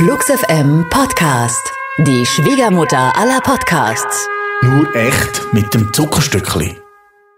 Flux 0.00 0.30
FM 0.30 0.88
Podcast. 0.88 1.74
Die 1.98 2.24
Schwiegermutter 2.24 3.14
aller 3.18 3.38
Podcasts. 3.42 4.26
Nur 4.62 4.96
echt 4.96 5.52
mit 5.52 5.74
dem 5.74 5.92
Zuckerstückli. 5.92 6.74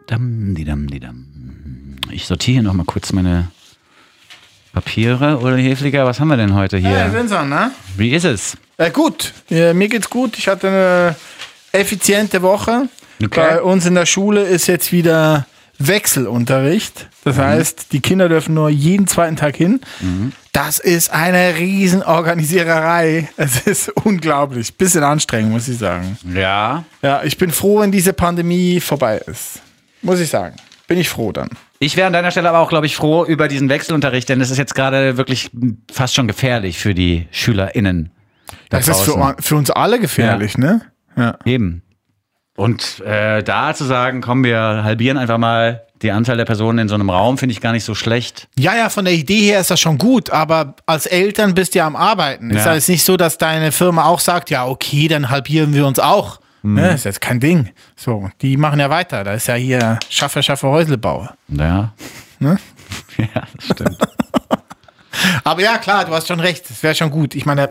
Dam, 0.06 0.54
di 0.54 0.64
dam, 0.64 0.86
di 0.86 1.00
dam. 1.00 1.26
Ich 2.12 2.24
sortiere 2.24 2.62
noch 2.62 2.72
mal 2.72 2.84
kurz 2.84 3.12
meine 3.12 3.50
Papiere. 4.72 5.40
Oder 5.40 5.56
Hefliger, 5.56 6.06
was 6.06 6.20
haben 6.20 6.28
wir 6.28 6.36
denn 6.36 6.54
heute 6.54 6.76
hier? 6.76 6.90
Ja, 6.90 7.12
Vincent, 7.12 7.50
ne? 7.50 7.72
Wie 7.96 8.10
ist 8.14 8.26
es? 8.26 8.56
Äh, 8.76 8.92
gut, 8.92 9.32
ja, 9.48 9.74
mir 9.74 9.88
geht's 9.88 10.08
gut. 10.08 10.38
Ich 10.38 10.46
hatte 10.46 10.68
eine 10.68 11.16
effiziente 11.72 12.42
Woche. 12.42 12.88
Okay. 13.20 13.40
Bei 13.40 13.60
uns 13.60 13.86
in 13.86 13.96
der 13.96 14.06
Schule 14.06 14.44
ist 14.44 14.68
jetzt 14.68 14.92
wieder 14.92 15.46
Wechselunterricht. 15.88 17.08
Das 17.24 17.38
heißt, 17.38 17.92
die 17.92 18.00
Kinder 18.00 18.28
dürfen 18.28 18.54
nur 18.54 18.68
jeden 18.68 19.06
zweiten 19.06 19.36
Tag 19.36 19.56
hin. 19.56 19.80
Das 20.52 20.78
ist 20.78 21.12
eine 21.12 21.56
riesen 21.56 22.02
Organisiererei. 22.02 23.28
Es 23.36 23.60
ist 23.66 23.88
unglaublich. 24.04 24.76
Bisschen 24.76 25.02
anstrengend, 25.02 25.52
muss 25.52 25.68
ich 25.68 25.78
sagen. 25.78 26.16
Ja. 26.34 26.84
Ja, 27.02 27.22
ich 27.22 27.38
bin 27.38 27.50
froh, 27.50 27.80
wenn 27.80 27.92
diese 27.92 28.12
Pandemie 28.12 28.80
vorbei 28.80 29.18
ist. 29.26 29.60
Muss 30.02 30.20
ich 30.20 30.28
sagen. 30.28 30.56
Bin 30.88 30.98
ich 30.98 31.08
froh 31.08 31.32
dann. 31.32 31.48
Ich 31.78 31.96
wäre 31.96 32.06
an 32.06 32.12
deiner 32.12 32.30
Stelle 32.30 32.48
aber 32.48 32.58
auch, 32.58 32.68
glaube 32.68 32.86
ich, 32.86 32.96
froh 32.96 33.24
über 33.24 33.48
diesen 33.48 33.68
Wechselunterricht, 33.68 34.28
denn 34.28 34.40
es 34.40 34.50
ist 34.50 34.58
jetzt 34.58 34.74
gerade 34.74 35.16
wirklich 35.16 35.50
fast 35.90 36.14
schon 36.14 36.28
gefährlich 36.28 36.78
für 36.78 36.94
die 36.94 37.26
SchülerInnen. 37.30 38.10
Da 38.68 38.78
Das 38.78 38.88
ist 38.88 39.00
für, 39.00 39.12
draußen. 39.12 39.36
für 39.42 39.56
uns 39.56 39.70
alle 39.70 39.98
gefährlich, 39.98 40.58
ne? 40.58 40.82
Ja. 41.16 41.38
Eben. 41.44 41.82
Und 42.56 43.00
äh, 43.00 43.42
da 43.42 43.74
zu 43.74 43.84
sagen, 43.84 44.20
komm, 44.20 44.44
wir 44.44 44.58
halbieren 44.84 45.16
einfach 45.18 45.38
mal 45.38 45.82
die 46.02 46.10
Anzahl 46.10 46.36
der 46.36 46.44
Personen 46.44 46.80
in 46.80 46.88
so 46.88 46.94
einem 46.96 47.08
Raum, 47.10 47.38
finde 47.38 47.52
ich 47.52 47.60
gar 47.60 47.72
nicht 47.72 47.84
so 47.84 47.94
schlecht. 47.94 48.48
Ja, 48.58 48.74
ja, 48.76 48.88
von 48.90 49.04
der 49.04 49.14
Idee 49.14 49.40
her 49.40 49.60
ist 49.60 49.70
das 49.70 49.80
schon 49.80 49.98
gut, 49.98 50.30
aber 50.30 50.74
als 50.84 51.06
Eltern 51.06 51.54
bist 51.54 51.74
du 51.74 51.78
ja 51.78 51.86
am 51.86 51.96
Arbeiten. 51.96 52.50
Ist 52.50 52.58
Ja. 52.58 52.66
ja 52.66 52.74
jetzt 52.74 52.88
nicht 52.88 53.04
so, 53.04 53.16
dass 53.16 53.38
deine 53.38 53.70
Firma 53.72 54.04
auch 54.06 54.20
sagt, 54.20 54.50
ja, 54.50 54.66
okay, 54.66 55.08
dann 55.08 55.30
halbieren 55.30 55.72
wir 55.74 55.86
uns 55.86 55.98
auch. 56.00 56.40
Mhm. 56.62 56.74
Ne, 56.74 56.92
ist 56.94 57.04
jetzt 57.04 57.20
kein 57.20 57.40
Ding. 57.40 57.70
So, 57.96 58.30
die 58.40 58.56
machen 58.56 58.78
ja 58.80 58.90
weiter. 58.90 59.24
Da 59.24 59.32
ist 59.34 59.46
ja 59.48 59.54
hier 59.54 59.98
Schaffe, 60.08 60.42
Schaffe, 60.42 60.68
Häuslebauer. 60.68 61.34
Ja. 61.48 61.92
Ne? 62.38 62.58
Ja, 63.16 63.42
das 63.56 63.64
stimmt. 63.72 63.98
Aber 65.44 65.60
ja, 65.62 65.78
klar, 65.78 66.04
du 66.04 66.12
hast 66.12 66.28
schon 66.28 66.40
recht. 66.40 66.68
Das 66.68 66.82
wäre 66.82 66.94
schon 66.94 67.10
gut. 67.10 67.34
Ich 67.34 67.46
meine, 67.46 67.70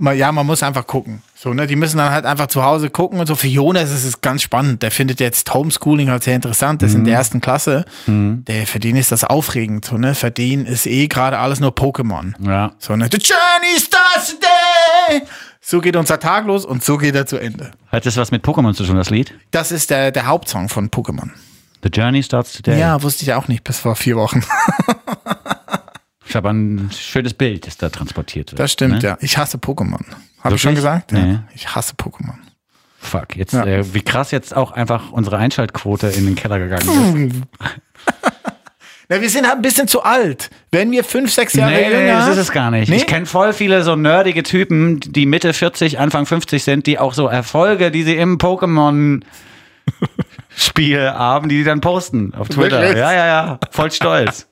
ja, 0.00 0.32
man 0.32 0.46
muss 0.46 0.62
einfach 0.62 0.86
gucken. 0.86 1.22
So, 1.34 1.52
ne, 1.52 1.66
die 1.66 1.76
müssen 1.76 1.98
dann 1.98 2.10
halt 2.12 2.24
einfach 2.24 2.46
zu 2.46 2.62
Hause 2.64 2.88
gucken 2.90 3.20
und 3.20 3.26
so. 3.26 3.34
Für 3.34 3.46
Jonas 3.48 3.90
ist 3.90 4.04
es 4.04 4.20
ganz 4.20 4.42
spannend. 4.42 4.82
Der 4.82 4.90
findet 4.90 5.20
jetzt 5.20 5.52
Homeschooling 5.52 6.08
halt 6.10 6.22
sehr 6.22 6.34
interessant. 6.36 6.80
Der 6.82 6.88
ist 6.88 6.94
in 6.94 7.00
Mhm. 7.02 7.04
der 7.06 7.14
ersten 7.14 7.40
Klasse. 7.40 7.84
Der, 8.06 8.66
für 8.66 8.78
den 8.80 8.96
ist 8.96 9.12
das 9.12 9.24
aufregend. 9.24 9.84
So, 9.84 9.98
ne? 9.98 10.14
Für 10.14 10.30
den 10.30 10.66
ist 10.66 10.86
eh 10.86 11.08
gerade 11.08 11.38
alles 11.38 11.60
nur 11.60 11.70
Pokémon. 11.72 12.32
Ja. 12.40 12.72
So, 12.78 12.96
ne? 12.96 13.08
The 13.10 13.18
journey 13.18 13.78
starts 13.78 14.36
today. 14.38 15.22
So 15.60 15.80
geht 15.80 15.94
unser 15.96 16.18
Tag 16.18 16.46
los 16.46 16.64
und 16.64 16.82
so 16.82 16.96
geht 16.98 17.14
er 17.14 17.26
zu 17.26 17.36
Ende. 17.38 17.70
Hat 17.88 18.04
das 18.06 18.16
was 18.16 18.30
mit 18.30 18.44
Pokémon 18.44 18.74
zu 18.74 18.84
tun, 18.84 18.96
das 18.96 19.10
Lied? 19.10 19.34
Das 19.50 19.70
ist 19.72 19.90
der, 19.90 20.10
der 20.10 20.26
Hauptsong 20.26 20.68
von 20.68 20.90
Pokémon. 20.90 21.30
The 21.84 21.88
Journey 21.92 22.22
starts 22.22 22.52
today. 22.52 22.78
Ja, 22.78 23.02
wusste 23.02 23.24
ich 23.24 23.34
auch 23.34 23.48
nicht 23.48 23.62
bis 23.64 23.78
vor 23.80 23.94
vier 23.96 24.16
Wochen. 24.16 24.42
Ich 26.26 26.36
habe 26.36 26.50
ein 26.50 26.90
schönes 26.92 27.34
Bild, 27.34 27.66
das 27.66 27.76
da 27.76 27.88
transportiert 27.88 28.52
wird. 28.52 28.60
Das 28.60 28.72
stimmt, 28.72 29.02
ne? 29.02 29.08
ja. 29.08 29.18
Ich 29.20 29.36
hasse 29.38 29.58
Pokémon. 29.58 30.04
Habe 30.42 30.54
ich 30.56 30.62
schon 30.62 30.74
gesagt? 30.74 31.12
Nee. 31.12 31.32
Ja. 31.32 31.44
Ich 31.54 31.74
hasse 31.74 31.94
Pokémon. 31.94 32.34
Fuck, 32.98 33.36
jetzt, 33.36 33.52
Ja. 33.52 33.64
äh, 33.66 33.94
wie 33.94 34.02
krass 34.02 34.30
jetzt 34.30 34.56
auch 34.56 34.72
einfach 34.72 35.10
unsere 35.10 35.36
Einschaltquote 35.38 36.06
in 36.08 36.24
den 36.24 36.34
Keller 36.36 36.58
gegangen 36.60 37.30
ist. 37.30 37.36
Na, 39.08 39.20
wir 39.20 39.28
sind 39.28 39.44
halt 39.46 39.56
ein 39.56 39.62
bisschen 39.62 39.88
zu 39.88 40.02
alt. 40.04 40.48
Wenn 40.70 40.90
wir 40.92 41.02
fünf, 41.04 41.32
sechs 41.32 41.52
Jahre 41.54 41.72
nee, 41.72 41.90
jünger. 41.90 42.18
das 42.20 42.28
ist 42.28 42.38
es 42.38 42.52
gar 42.52 42.70
nicht. 42.70 42.88
Nee? 42.88 42.96
Ich 42.96 43.06
kenne 43.06 43.26
voll 43.26 43.52
viele 43.52 43.82
so 43.82 43.96
nerdige 43.96 44.42
Typen, 44.44 45.00
die 45.00 45.26
Mitte 45.26 45.52
40, 45.52 45.98
Anfang 45.98 46.24
50 46.24 46.62
sind, 46.62 46.86
die 46.86 46.98
auch 46.98 47.12
so 47.12 47.26
Erfolge, 47.26 47.90
die 47.90 48.04
sie 48.04 48.16
im 48.16 48.38
Pokémon 48.38 49.22
Spiel 50.56 51.10
haben, 51.10 51.48
die 51.48 51.58
die 51.58 51.64
dann 51.64 51.80
posten 51.80 52.34
auf 52.34 52.48
Twitter. 52.48 52.80
Wirklich? 52.80 52.98
Ja, 52.98 53.12
ja, 53.12 53.26
ja. 53.26 53.58
Voll 53.70 53.90
stolz. 53.90 54.46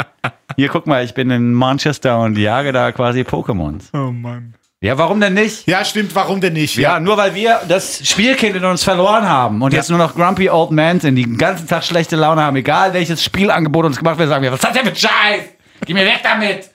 Hier, 0.56 0.68
guck 0.68 0.86
mal, 0.86 1.04
ich 1.04 1.14
bin 1.14 1.30
in 1.30 1.52
Manchester 1.52 2.20
und 2.20 2.36
jage 2.36 2.72
da 2.72 2.92
quasi 2.92 3.20
Pokémons. 3.22 3.84
Oh 3.92 4.10
Mann. 4.10 4.54
Ja, 4.82 4.96
warum 4.96 5.20
denn 5.20 5.34
nicht? 5.34 5.66
Ja, 5.68 5.84
stimmt. 5.84 6.14
Warum 6.14 6.40
denn 6.40 6.54
nicht? 6.54 6.76
Ja, 6.76 7.00
nur 7.00 7.18
weil 7.18 7.34
wir 7.34 7.60
das 7.68 8.08
Spielkind 8.08 8.56
in 8.56 8.64
uns 8.64 8.82
verloren 8.82 9.28
haben 9.28 9.60
und 9.60 9.74
jetzt 9.74 9.90
nur 9.90 9.98
noch 9.98 10.14
grumpy 10.14 10.48
old 10.48 10.70
men 10.70 11.00
sind, 11.00 11.16
die 11.16 11.24
den 11.24 11.36
ganzen 11.36 11.68
Tag 11.68 11.84
schlechte 11.84 12.16
Laune 12.16 12.42
haben, 12.42 12.56
egal 12.56 12.94
welches 12.94 13.22
Spielangebot 13.22 13.84
uns 13.84 13.98
gemacht 13.98 14.18
wird, 14.18 14.30
sagen 14.30 14.42
wir, 14.42 14.52
was 14.52 14.60
denn 14.60 14.72
für 14.72 14.88
ein 14.88 14.96
Scheiß? 14.96 15.42
Geh 15.84 15.92
mir 15.92 16.06
weg 16.06 16.20
damit! 16.22 16.70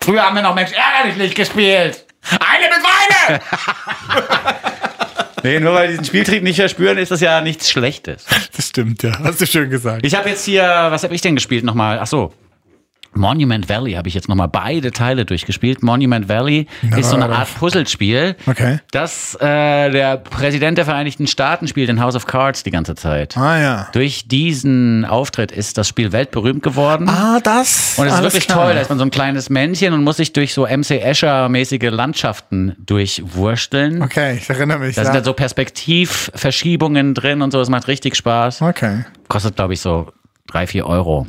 Früher 0.00 0.22
haben 0.22 0.34
wir 0.34 0.42
noch 0.42 0.54
Mensch 0.54 0.72
ärgerlich 0.72 1.16
nicht 1.16 1.36
gespielt. 1.36 2.04
Eine 2.30 2.68
mit 2.68 3.38
Weine! 3.38 3.40
nee, 5.44 5.60
nur 5.60 5.74
weil 5.74 5.86
die 5.86 5.92
diesen 5.92 6.04
Spieltrieb 6.06 6.42
nicht 6.42 6.56
verspüren, 6.56 6.98
ist 6.98 7.10
das 7.12 7.20
ja 7.20 7.40
nichts 7.40 7.70
Schlechtes. 7.70 8.26
Das 8.56 8.68
stimmt, 8.68 9.02
ja. 9.02 9.18
Hast 9.20 9.40
du 9.40 9.46
schön 9.46 9.70
gesagt. 9.70 10.04
Ich 10.04 10.14
habe 10.14 10.28
jetzt 10.28 10.44
hier, 10.44 10.62
was 10.62 11.04
habe 11.04 11.14
ich 11.14 11.20
denn 11.20 11.34
gespielt 11.34 11.64
nochmal? 11.64 11.98
Ach 12.00 12.06
so. 12.06 12.32
Monument 13.16 13.68
Valley 13.68 13.92
habe 13.92 14.08
ich 14.08 14.14
jetzt 14.14 14.28
nochmal 14.28 14.48
beide 14.48 14.90
Teile 14.90 15.24
durchgespielt. 15.24 15.82
Monument 15.82 16.28
Valley 16.28 16.66
ist 16.96 17.10
so 17.10 17.16
eine 17.16 17.28
Art 17.30 17.48
Puzzlespiel, 17.58 18.36
Okay. 18.46 18.78
das 18.90 19.34
äh, 19.40 19.90
der 19.90 20.16
Präsident 20.18 20.78
der 20.78 20.84
Vereinigten 20.84 21.26
Staaten 21.26 21.68
spielt 21.68 21.88
in 21.88 22.00
House 22.00 22.14
of 22.16 22.26
Cards 22.26 22.62
die 22.62 22.70
ganze 22.70 22.94
Zeit. 22.94 23.36
Ah, 23.36 23.58
ja. 23.60 23.88
Durch 23.92 24.28
diesen 24.28 25.04
Auftritt 25.04 25.52
ist 25.52 25.78
das 25.78 25.88
Spiel 25.88 26.12
weltberühmt 26.12 26.62
geworden. 26.62 27.08
Ah, 27.08 27.40
das. 27.42 27.94
Und 27.98 28.06
es 28.06 28.14
ist 28.14 28.22
wirklich 28.22 28.46
klar. 28.46 28.64
toll. 28.66 28.74
Da 28.74 28.80
ist 28.80 28.88
man 28.88 28.98
so 28.98 29.04
ein 29.04 29.10
kleines 29.10 29.50
Männchen 29.50 29.92
und 29.92 30.02
muss 30.04 30.16
sich 30.18 30.32
durch 30.32 30.54
so 30.54 30.66
MC 30.66 31.00
Escher-mäßige 31.02 31.90
Landschaften 31.90 32.74
durchwursteln. 32.84 34.02
Okay, 34.02 34.36
ich 34.36 34.48
erinnere 34.50 34.78
mich. 34.78 34.94
Da 34.96 35.02
ja. 35.02 35.06
sind 35.06 35.14
dann 35.16 35.24
so 35.24 35.32
Perspektivverschiebungen 35.32 37.14
drin 37.14 37.42
und 37.42 37.50
so. 37.52 37.60
Es 37.60 37.68
macht 37.68 37.88
richtig 37.88 38.16
Spaß. 38.16 38.62
okay. 38.62 39.04
Kostet, 39.28 39.56
glaube 39.56 39.72
ich, 39.74 39.80
so 39.80 40.12
drei, 40.46 40.66
vier 40.66 40.86
Euro 40.86 41.26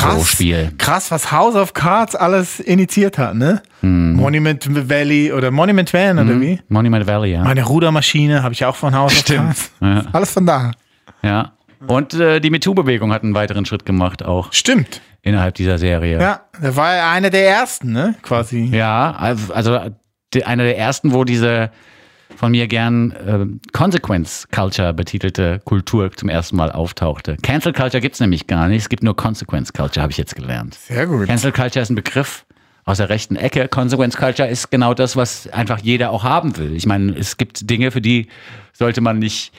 pro 0.00 0.08
Krass. 0.10 0.42
Krass, 0.78 1.10
was 1.10 1.32
House 1.32 1.54
of 1.54 1.74
Cards 1.74 2.14
alles 2.14 2.60
initiiert 2.60 3.18
hat, 3.18 3.34
ne? 3.34 3.62
Hm. 3.80 4.14
Monument 4.14 4.88
Valley 4.88 5.32
oder 5.32 5.50
Monument 5.50 5.92
Van 5.92 6.18
oder 6.18 6.40
wie? 6.40 6.60
Monument 6.68 7.06
Valley, 7.06 7.32
ja. 7.32 7.42
Meine 7.44 7.64
Rudermaschine 7.64 8.42
habe 8.42 8.54
ich 8.54 8.64
auch 8.64 8.76
von 8.76 8.94
House 8.94 9.18
of 9.18 9.24
Cards. 9.24 9.70
Ja. 9.80 10.02
Alles 10.12 10.32
von 10.32 10.46
da. 10.46 10.72
ja. 11.22 11.52
Und 11.86 12.12
äh, 12.14 12.40
die 12.40 12.50
MeToo-Bewegung 12.50 13.12
hat 13.12 13.22
einen 13.22 13.34
weiteren 13.34 13.64
Schritt 13.64 13.86
gemacht, 13.86 14.24
auch 14.24 14.52
Stimmt. 14.52 15.00
innerhalb 15.22 15.54
dieser 15.54 15.78
Serie. 15.78 16.20
Ja, 16.20 16.40
der 16.60 16.74
war 16.74 16.96
ja 16.96 17.12
einer 17.12 17.30
der 17.30 17.48
ersten, 17.48 17.92
ne? 17.92 18.16
Quasi. 18.22 18.64
Ja, 18.72 19.12
also 19.16 19.78
einer 20.44 20.64
der 20.64 20.76
ersten, 20.76 21.12
wo 21.12 21.22
diese 21.22 21.70
von 22.36 22.52
mir 22.52 22.68
gern 22.68 23.12
äh, 23.12 23.46
Consequence 23.72 24.46
Culture 24.54 24.94
betitelte 24.94 25.60
Kultur 25.64 26.12
zum 26.12 26.28
ersten 26.28 26.56
Mal 26.56 26.70
auftauchte. 26.70 27.36
Cancel 27.42 27.72
Culture 27.72 28.00
gibt's 28.00 28.20
nämlich 28.20 28.46
gar 28.46 28.68
nicht, 28.68 28.82
es 28.82 28.88
gibt 28.88 29.02
nur 29.02 29.16
Consequence 29.16 29.72
Culture, 29.72 30.02
habe 30.02 30.12
ich 30.12 30.18
jetzt 30.18 30.36
gelernt. 30.36 30.74
Sehr 30.74 31.06
gut. 31.06 31.26
Cancel 31.26 31.52
Culture 31.52 31.82
ist 31.82 31.90
ein 31.90 31.96
Begriff 31.96 32.44
aus 32.84 32.98
der 32.98 33.10
rechten 33.10 33.36
Ecke. 33.36 33.68
Consequence 33.68 34.16
Culture 34.16 34.48
ist 34.48 34.70
genau 34.70 34.94
das, 34.94 35.14
was 35.16 35.48
einfach 35.48 35.78
jeder 35.80 36.10
auch 36.10 36.24
haben 36.24 36.56
will. 36.56 36.74
Ich 36.74 36.86
meine, 36.86 37.12
es 37.12 37.36
gibt 37.36 37.68
Dinge, 37.68 37.90
für 37.90 38.00
die 38.00 38.28
sollte 38.72 39.00
man 39.00 39.18
nicht 39.18 39.52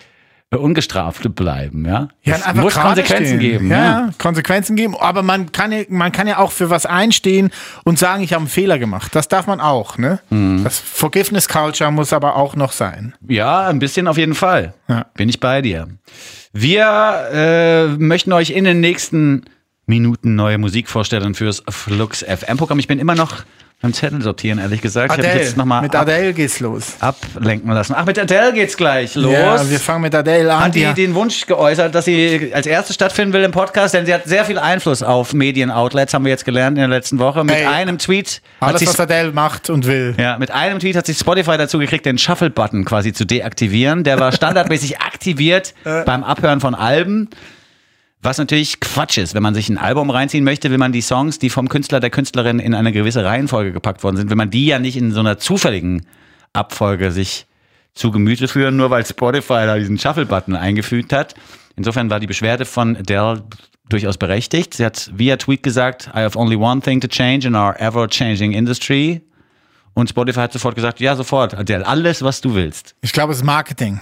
ungestraft 0.58 1.36
bleiben. 1.36 1.86
Ja, 1.86 2.08
Ja, 2.24 2.38
es 2.38 2.56
muss 2.56 2.74
Konsequenzen 2.74 3.38
stehen. 3.38 3.40
geben. 3.40 3.70
Ja, 3.70 3.78
Ja. 3.78 4.10
Konsequenzen 4.18 4.76
geben. 4.76 4.96
Aber 5.00 5.22
man 5.22 5.52
kann, 5.52 5.72
ja- 5.72 5.84
man 5.90 6.12
kann 6.12 6.28
ja 6.28 6.40
auch 6.40 6.52
für 6.52 6.72
was 6.72 6.88
einstehen 6.88 7.52
und 7.84 8.00
sagen, 8.00 8.24
ich 8.24 8.34
habe 8.34 8.42
einen 8.42 8.50
Fehler 8.50 8.80
gemacht. 8.80 9.14
Das 9.14 9.28
darf 9.28 9.46
man 9.46 9.60
auch. 9.60 9.98
Ne? 10.00 10.20
Mhm. 10.32 10.64
Das 10.64 10.80
Forgiveness 10.80 11.48
Culture 11.48 11.92
muss 11.92 12.14
aber 12.14 12.36
auch 12.36 12.56
noch 12.56 12.72
sein. 12.72 13.14
Ja, 13.28 13.68
ein 13.68 13.78
bisschen 13.78 14.08
auf 14.08 14.18
jeden 14.18 14.34
Fall. 14.34 14.74
Ja. 14.88 15.06
Bin 15.14 15.30
ich 15.30 15.40
bei 15.40 15.62
dir. 15.62 15.88
Wir 16.52 17.30
äh, 17.32 17.88
möchten 17.98 18.34
euch 18.34 18.50
in 18.50 18.64
den 18.64 18.80
nächsten 18.80 19.46
Minuten 19.86 20.34
neue 20.36 20.58
Musik 20.58 20.88
vorstellen 20.90 21.36
fürs 21.36 21.64
Flux 21.70 22.24
FM-Programm. 22.24 22.80
Ich 22.80 22.88
bin 22.88 22.98
immer 23.00 23.16
noch 23.16 23.44
beim 23.82 23.94
Zettel 23.94 24.22
sortieren, 24.22 24.60
ehrlich 24.60 24.82
gesagt. 24.82 25.14
Ich 25.14 25.18
habe 25.18 25.28
Adele. 25.30 25.44
jetzt 25.44 25.56
nochmal 25.56 25.82
Mit 25.84 25.96
ab, 25.96 26.02
Adele 26.02 26.34
geht's 26.34 26.60
los. 26.60 26.96
ablenken 27.00 27.72
lassen. 27.72 27.94
Ach, 27.96 28.06
mit 28.06 28.20
Adele 28.20 28.52
geht's 28.52 28.76
gleich 28.76 29.16
los. 29.16 29.32
Ja, 29.32 29.70
wir 29.70 29.80
fangen 29.80 30.02
mit 30.02 30.14
Adele 30.14 30.54
an. 30.54 30.66
hat 30.66 30.76
die 30.76 30.84
Die- 30.84 30.94
den 31.06 31.16
Wunsch 31.16 31.46
geäußert, 31.46 31.96
dass 31.96 32.04
sie 32.04 32.52
als 32.54 32.66
erste 32.68 32.92
stattfinden 32.94 33.34
will 33.34 33.44
im 33.44 33.52
Podcast, 33.52 33.94
denn 33.94 34.06
sie 34.06 34.14
hat 34.14 34.26
sehr 34.26 34.44
viel 34.44 34.60
Einfluss 34.60 35.02
auf 35.02 35.34
Medienoutlets, 35.34 36.14
haben 36.14 36.26
wir 36.26 36.30
jetzt 36.32 36.44
gelernt 36.44 36.78
in 36.78 36.82
der 36.82 36.88
letzten 36.90 37.20
Woche. 37.20 37.46
Mit 37.46 37.56
Ey, 37.56 37.68
einem 37.68 37.98
Tweet 38.00 38.42
alles, 38.60 38.86
was 38.86 39.00
Adele 39.00 39.32
macht 39.32 39.70
und 39.70 39.86
will. 39.86 40.14
ja, 40.18 40.38
mit 40.38 40.52
einem 40.52 40.80
Tweet 40.80 40.98
hat 40.98 41.06
sich 41.06 41.18
Spotify 41.18 41.58
dazu 41.58 41.80
gekriegt, 41.80 42.06
den 42.06 42.18
Shuffle-Button 42.18 42.84
quasi 42.84 43.14
zu 43.14 43.24
deaktivieren. 43.26 44.04
Der 44.04 44.20
war 44.20 44.34
standardmäßig 44.34 45.00
aktiviert 45.02 45.74
beim 46.06 46.26
Abhören 46.26 46.60
von 46.60 46.76
Alben. 46.76 47.30
Was 48.22 48.38
natürlich 48.38 48.82
Quatsch 48.82 49.18
ist. 49.18 49.34
Wenn 49.34 49.44
man 49.44 49.56
sich 49.56 49.70
ein 49.70 49.78
Album 49.78 50.10
reinziehen 50.10 50.44
möchte, 50.44 50.70
will 50.72 50.78
man 50.78 50.92
die 50.92 51.02
Songs, 51.02 51.40
die 51.40 51.50
vom 51.50 51.70
Künstler, 51.70 52.02
der 52.02 52.10
Künstlerin 52.10 52.60
in 52.60 52.74
eine 52.74 52.92
gewisse 52.92 53.24
Reihenfolge 53.24 53.72
gepackt 53.72 54.04
worden 54.04 54.18
sind, 54.18 54.30
will 54.30 54.36
man 54.36 54.50
die 54.50 54.66
ja 54.66 54.78
nicht 54.78 54.98
in 54.98 55.12
so 55.12 55.22
einer 55.22 55.38
zufälligen 55.38 56.06
Abfolge 56.52 57.12
sich 57.12 57.46
zu 57.94 58.12
Gemüte 58.12 58.48
führen, 58.48 58.76
nur 58.76 58.90
weil 58.90 59.06
Spotify 59.06 59.66
da 59.66 59.78
diesen 59.78 59.98
Shuffle-Button 59.98 60.56
eingefügt 60.56 61.14
hat. 61.14 61.34
Insofern 61.78 62.10
war 62.10 62.20
die 62.20 62.28
Beschwerde 62.28 62.66
von 62.66 63.02
Dell 63.04 63.42
durchaus 63.88 64.18
berechtigt. 64.18 64.74
Sie 64.74 64.86
hat 64.86 65.10
via 65.14 65.38
Tweet 65.38 65.64
gesagt, 65.64 66.10
I 66.14 66.20
have 66.20 66.38
only 66.38 66.58
one 66.58 66.82
thing 66.82 67.00
to 67.00 67.08
change 67.08 67.48
in 67.48 67.56
our 67.56 67.80
ever-changing 67.80 68.52
industry. 68.52 69.22
Und 69.94 70.10
Spotify 70.10 70.42
hat 70.42 70.54
sofort 70.54 70.76
gesagt, 70.76 71.00
ja, 71.00 71.16
sofort, 71.16 71.56
Adele, 71.56 71.88
alles, 71.88 72.22
was 72.22 72.42
du 72.42 72.54
willst. 72.54 72.96
Ich 73.02 73.14
glaube, 73.14 73.32
es 73.32 73.40
ist 73.40 73.46
Marketing. 73.46 74.02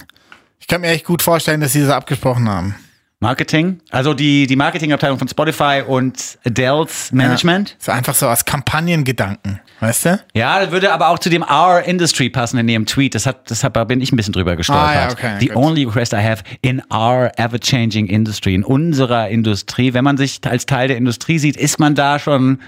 Ich 0.60 0.66
kann 0.66 0.80
mir 0.80 0.88
echt 0.88 1.04
gut 1.04 1.22
vorstellen, 1.22 1.60
dass 1.60 1.72
sie 1.72 1.80
das 1.80 1.90
abgesprochen 1.90 2.48
haben. 2.48 2.74
Marketing, 3.20 3.80
also 3.90 4.14
die, 4.14 4.46
die 4.46 4.54
Marketingabteilung 4.54 5.18
von 5.18 5.26
Spotify 5.26 5.82
und 5.84 6.38
Adeles 6.46 7.10
Management. 7.10 7.70
Ja, 7.70 7.76
so 7.80 7.92
einfach 7.92 8.14
so 8.14 8.28
als 8.28 8.44
Kampagnengedanken, 8.44 9.58
weißt 9.80 10.04
du? 10.04 10.20
Ja, 10.34 10.60
das 10.60 10.70
würde 10.70 10.92
aber 10.92 11.08
auch 11.08 11.18
zu 11.18 11.28
dem 11.28 11.42
Our 11.42 11.82
Industry 11.82 12.30
passen 12.30 12.58
in 12.58 12.68
ihrem 12.68 12.86
Tweet. 12.86 13.16
Das 13.16 13.26
hat, 13.26 13.50
deshalb 13.50 13.74
bin 13.88 14.00
ich 14.00 14.12
ein 14.12 14.16
bisschen 14.16 14.32
drüber 14.32 14.54
gestolpert. 14.54 14.88
Ah, 14.88 14.94
ja, 14.94 15.10
okay, 15.10 15.36
The 15.40 15.48
gut. 15.48 15.56
only 15.56 15.84
request 15.84 16.12
I 16.12 16.22
have 16.22 16.44
in 16.62 16.80
our 16.92 17.32
ever-changing 17.36 18.06
industry, 18.06 18.54
in 18.54 18.62
unserer 18.62 19.28
Industrie. 19.28 19.94
Wenn 19.94 20.04
man 20.04 20.16
sich 20.16 20.38
als 20.44 20.66
Teil 20.66 20.86
der 20.86 20.96
Industrie 20.96 21.40
sieht, 21.40 21.56
ist 21.56 21.80
man 21.80 21.96
da 21.96 22.20
schon 22.20 22.60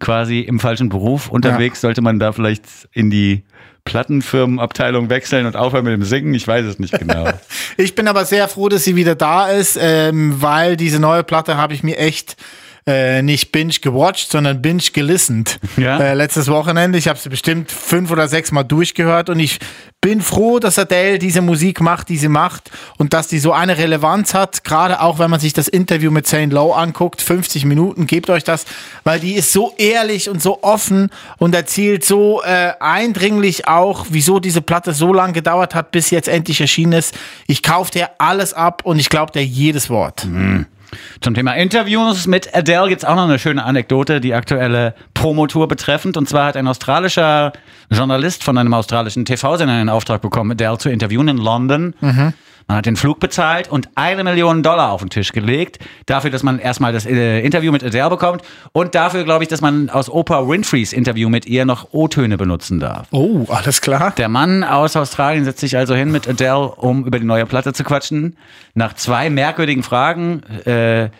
quasi 0.00 0.40
im 0.40 0.60
falschen 0.60 0.90
Beruf 0.90 1.30
unterwegs. 1.30 1.80
Sollte 1.80 2.02
man 2.02 2.18
da 2.18 2.32
vielleicht 2.32 2.64
in 2.92 3.08
die 3.08 3.44
Plattenfirmenabteilung 3.84 5.10
wechseln 5.10 5.46
und 5.46 5.56
aufhören 5.56 5.84
mit 5.84 5.92
dem 5.92 6.04
Singen? 6.04 6.34
Ich 6.34 6.46
weiß 6.46 6.64
es 6.66 6.78
nicht 6.78 6.98
genau. 6.98 7.32
Ich 7.78 7.94
bin 7.94 8.06
aber 8.06 8.26
sehr 8.26 8.48
froh, 8.48 8.68
dass 8.68 8.84
sie 8.84 8.96
wieder 8.96 9.14
da 9.14 9.48
ist, 9.48 9.78
ähm, 9.80 10.42
weil 10.42 10.76
diese 10.76 11.00
neue 11.00 11.24
Platte 11.24 11.56
habe 11.56 11.72
ich 11.72 11.82
mir 11.82 11.96
echt 11.96 12.36
äh, 12.86 13.22
nicht 13.22 13.52
binge 13.52 13.72
gewatcht, 13.80 14.30
sondern 14.30 14.60
binge 14.60 14.82
gelistet. 14.92 15.58
Ja? 15.76 15.98
Äh, 15.98 16.14
letztes 16.14 16.48
Wochenende. 16.48 16.98
Ich 16.98 17.08
habe 17.08 17.18
sie 17.18 17.28
bestimmt 17.28 17.70
fünf 17.70 18.10
oder 18.10 18.28
sechs 18.28 18.52
Mal 18.52 18.64
durchgehört 18.64 19.30
und 19.30 19.38
ich 19.38 19.58
bin 20.02 20.20
froh, 20.20 20.58
dass 20.58 20.80
Adele 20.80 21.20
diese 21.20 21.40
Musik 21.42 21.80
macht, 21.80 22.08
die 22.08 22.18
sie 22.18 22.28
macht 22.28 22.72
und 22.98 23.12
dass 23.14 23.28
die 23.28 23.38
so 23.38 23.52
eine 23.52 23.78
Relevanz 23.78 24.34
hat, 24.34 24.64
gerade 24.64 25.00
auch 25.00 25.20
wenn 25.20 25.30
man 25.30 25.38
sich 25.38 25.52
das 25.52 25.68
Interview 25.68 26.10
mit 26.10 26.26
Saint 26.26 26.52
Lowe 26.52 26.74
anguckt, 26.74 27.22
50 27.22 27.64
Minuten, 27.64 28.08
gebt 28.08 28.28
euch 28.28 28.42
das, 28.42 28.66
weil 29.04 29.20
die 29.20 29.34
ist 29.34 29.52
so 29.52 29.72
ehrlich 29.78 30.28
und 30.28 30.42
so 30.42 30.58
offen 30.62 31.10
und 31.38 31.54
erzählt 31.54 32.04
so 32.04 32.42
äh, 32.42 32.72
eindringlich 32.80 33.68
auch, 33.68 34.06
wieso 34.10 34.40
diese 34.40 34.60
Platte 34.60 34.92
so 34.92 35.12
lange 35.14 35.34
gedauert 35.34 35.76
hat, 35.76 35.92
bis 35.92 36.10
jetzt 36.10 36.26
endlich 36.26 36.60
erschienen 36.60 36.94
ist. 36.94 37.14
Ich 37.46 37.62
kaufe 37.62 37.92
dir 37.92 38.10
alles 38.18 38.54
ab 38.54 38.82
und 38.84 38.98
ich 38.98 39.08
glaube 39.08 39.30
dir 39.30 39.44
jedes 39.44 39.88
Wort. 39.88 40.26
Zum 41.20 41.34
Thema 41.34 41.54
Interviews 41.54 42.26
mit 42.26 42.54
Adele 42.54 42.88
gibt's 42.88 43.04
auch 43.04 43.14
noch 43.14 43.24
eine 43.24 43.38
schöne 43.38 43.64
Anekdote, 43.64 44.20
die 44.20 44.34
aktuelle 44.34 44.94
Promotour 45.14 45.68
betreffend. 45.68 46.16
Und 46.16 46.28
zwar 46.28 46.46
hat 46.46 46.56
ein 46.56 46.68
australischer 46.68 47.52
Journalist 47.90 48.44
von 48.44 48.58
einem 48.58 48.74
australischen 48.74 49.24
TV-Sender 49.24 49.74
einen 49.74 49.88
Auftrag 49.88 50.20
bekommen, 50.22 50.52
Adele 50.52 50.78
zu 50.78 50.90
interviewen 50.90 51.28
in 51.28 51.36
London. 51.38 51.94
Man 52.68 52.76
hat 52.76 52.86
den 52.86 52.96
Flug 52.96 53.20
bezahlt 53.20 53.70
und 53.70 53.88
eine 53.94 54.24
Million 54.24 54.62
Dollar 54.62 54.92
auf 54.92 55.00
den 55.00 55.10
Tisch 55.10 55.32
gelegt. 55.32 55.78
Dafür, 56.06 56.30
dass 56.30 56.42
man 56.42 56.58
erstmal 56.58 56.92
das 56.92 57.06
äh, 57.06 57.40
Interview 57.40 57.72
mit 57.72 57.84
Adele 57.84 58.10
bekommt. 58.10 58.42
Und 58.72 58.94
dafür, 58.94 59.24
glaube 59.24 59.44
ich, 59.44 59.48
dass 59.48 59.60
man 59.60 59.90
aus 59.90 60.08
Oprah 60.08 60.48
Winfreys 60.48 60.92
Interview 60.92 61.28
mit 61.28 61.46
ihr 61.46 61.64
noch 61.64 61.92
O-Töne 61.92 62.36
benutzen 62.36 62.80
darf. 62.80 63.08
Oh, 63.10 63.46
alles 63.48 63.80
klar. 63.80 64.12
Der 64.16 64.28
Mann 64.28 64.64
aus 64.64 64.96
Australien 64.96 65.44
setzt 65.44 65.60
sich 65.60 65.76
also 65.76 65.94
hin 65.94 66.10
mit 66.10 66.28
Adele, 66.28 66.68
um 66.68 67.04
über 67.04 67.18
die 67.18 67.26
neue 67.26 67.46
Platte 67.46 67.72
zu 67.72 67.84
quatschen. 67.84 68.36
Nach 68.74 68.94
zwei 68.94 69.30
merkwürdigen 69.30 69.82
Fragen 69.82 70.42
äh, 70.64 71.10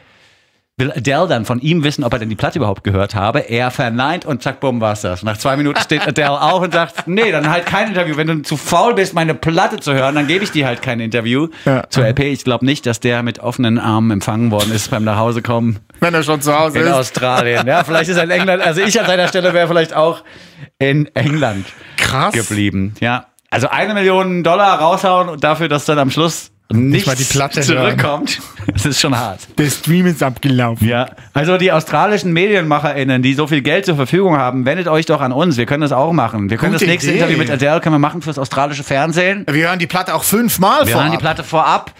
will 0.78 0.90
Adele 0.90 1.28
dann 1.28 1.44
von 1.44 1.60
ihm 1.60 1.84
wissen, 1.84 2.02
ob 2.02 2.12
er 2.14 2.18
denn 2.18 2.30
die 2.30 2.34
Platte 2.34 2.58
überhaupt 2.58 2.82
gehört 2.82 3.14
habe. 3.14 3.40
Er 3.40 3.70
verneint 3.70 4.24
und 4.24 4.42
zack, 4.42 4.60
bumm, 4.60 4.80
war's 4.80 5.02
das. 5.02 5.22
Nach 5.22 5.36
zwei 5.36 5.56
Minuten 5.56 5.78
steht 5.80 6.06
Adele 6.06 6.40
auf 6.40 6.62
und 6.62 6.72
sagt, 6.72 7.06
nee, 7.06 7.30
dann 7.30 7.50
halt 7.50 7.66
kein 7.66 7.88
Interview. 7.88 8.16
Wenn 8.16 8.26
du 8.26 8.42
zu 8.42 8.56
faul 8.56 8.94
bist, 8.94 9.12
meine 9.14 9.34
Platte 9.34 9.78
zu 9.80 9.92
hören, 9.92 10.14
dann 10.14 10.26
gebe 10.26 10.44
ich 10.44 10.50
dir 10.50 10.66
halt 10.66 10.80
kein 10.80 10.98
Interview. 11.00 11.48
Ja. 11.66 11.84
Zur 11.90 12.06
LP, 12.06 12.20
ich 12.20 12.44
glaube 12.44 12.64
nicht, 12.64 12.86
dass 12.86 13.00
der 13.00 13.22
mit 13.22 13.38
offenen 13.38 13.78
Armen 13.78 14.10
empfangen 14.10 14.50
worden 14.50 14.72
ist 14.72 14.90
beim 14.90 15.04
Nachhausekommen 15.04 15.78
Wenn 16.00 16.14
er 16.14 16.22
schon 16.22 16.40
zu 16.40 16.58
Hause 16.58 16.78
in 16.78 16.86
ist. 16.86 16.92
Australien. 16.92 17.66
Ja, 17.66 17.84
vielleicht 17.84 18.08
ist 18.08 18.16
er 18.16 18.24
in 18.24 18.30
England. 18.30 18.62
Also 18.62 18.80
ich 18.80 18.98
an 18.98 19.06
seiner 19.06 19.28
Stelle 19.28 19.52
wäre 19.52 19.68
vielleicht 19.68 19.94
auch 19.94 20.24
in 20.78 21.06
England 21.14 21.66
Krass. 21.98 22.32
geblieben. 22.32 22.94
Ja. 23.00 23.26
Also 23.50 23.68
eine 23.68 23.92
Million 23.92 24.42
Dollar 24.42 24.78
raushauen 24.80 25.28
und 25.28 25.44
dafür, 25.44 25.68
dass 25.68 25.84
dann 25.84 25.98
am 25.98 26.10
Schluss 26.10 26.50
nichts 26.70 27.06
mal 27.06 27.16
die 27.16 27.24
Platte 27.24 27.60
zurückkommt. 27.60 28.40
Das 28.72 28.86
ist 28.86 29.00
schon 29.00 29.18
hart. 29.18 29.40
Der 29.58 29.68
Stream 29.70 30.06
ist 30.06 30.22
abgelaufen. 30.22 30.86
Ja. 30.86 31.10
Also 31.34 31.58
die 31.58 31.72
australischen 31.72 32.32
MedienmacherInnen, 32.32 33.20
die 33.20 33.34
so 33.34 33.48
viel 33.48 33.60
Geld 33.60 33.86
zur 33.86 33.96
Verfügung 33.96 34.36
haben, 34.36 34.64
wendet 34.64 34.86
euch 34.86 35.04
doch 35.04 35.20
an 35.20 35.32
uns. 35.32 35.56
Wir 35.56 35.66
können 35.66 35.80
das 35.82 35.90
auch 35.90 36.12
machen. 36.12 36.48
Wir 36.48 36.58
können 36.58 36.72
Gute 36.72 36.84
das 36.84 36.90
nächste 36.92 37.10
Idee. 37.10 37.18
Interview 37.18 37.38
mit 37.38 37.50
Adele 37.50 37.80
können 37.80 37.96
wir 37.96 37.98
machen 37.98 38.22
fürs 38.22 38.38
australische 38.38 38.84
Fernsehen. 38.84 39.44
Wir 39.50 39.66
hören 39.66 39.80
die 39.80 39.88
Platte 39.88 40.14
auch 40.14 40.22
fünfmal 40.22 40.86
Wir 40.86 40.92
vor. 40.92 41.02
hören 41.02 41.10
die 41.12 41.18
Platte 41.18 41.42
vorab, 41.42 41.92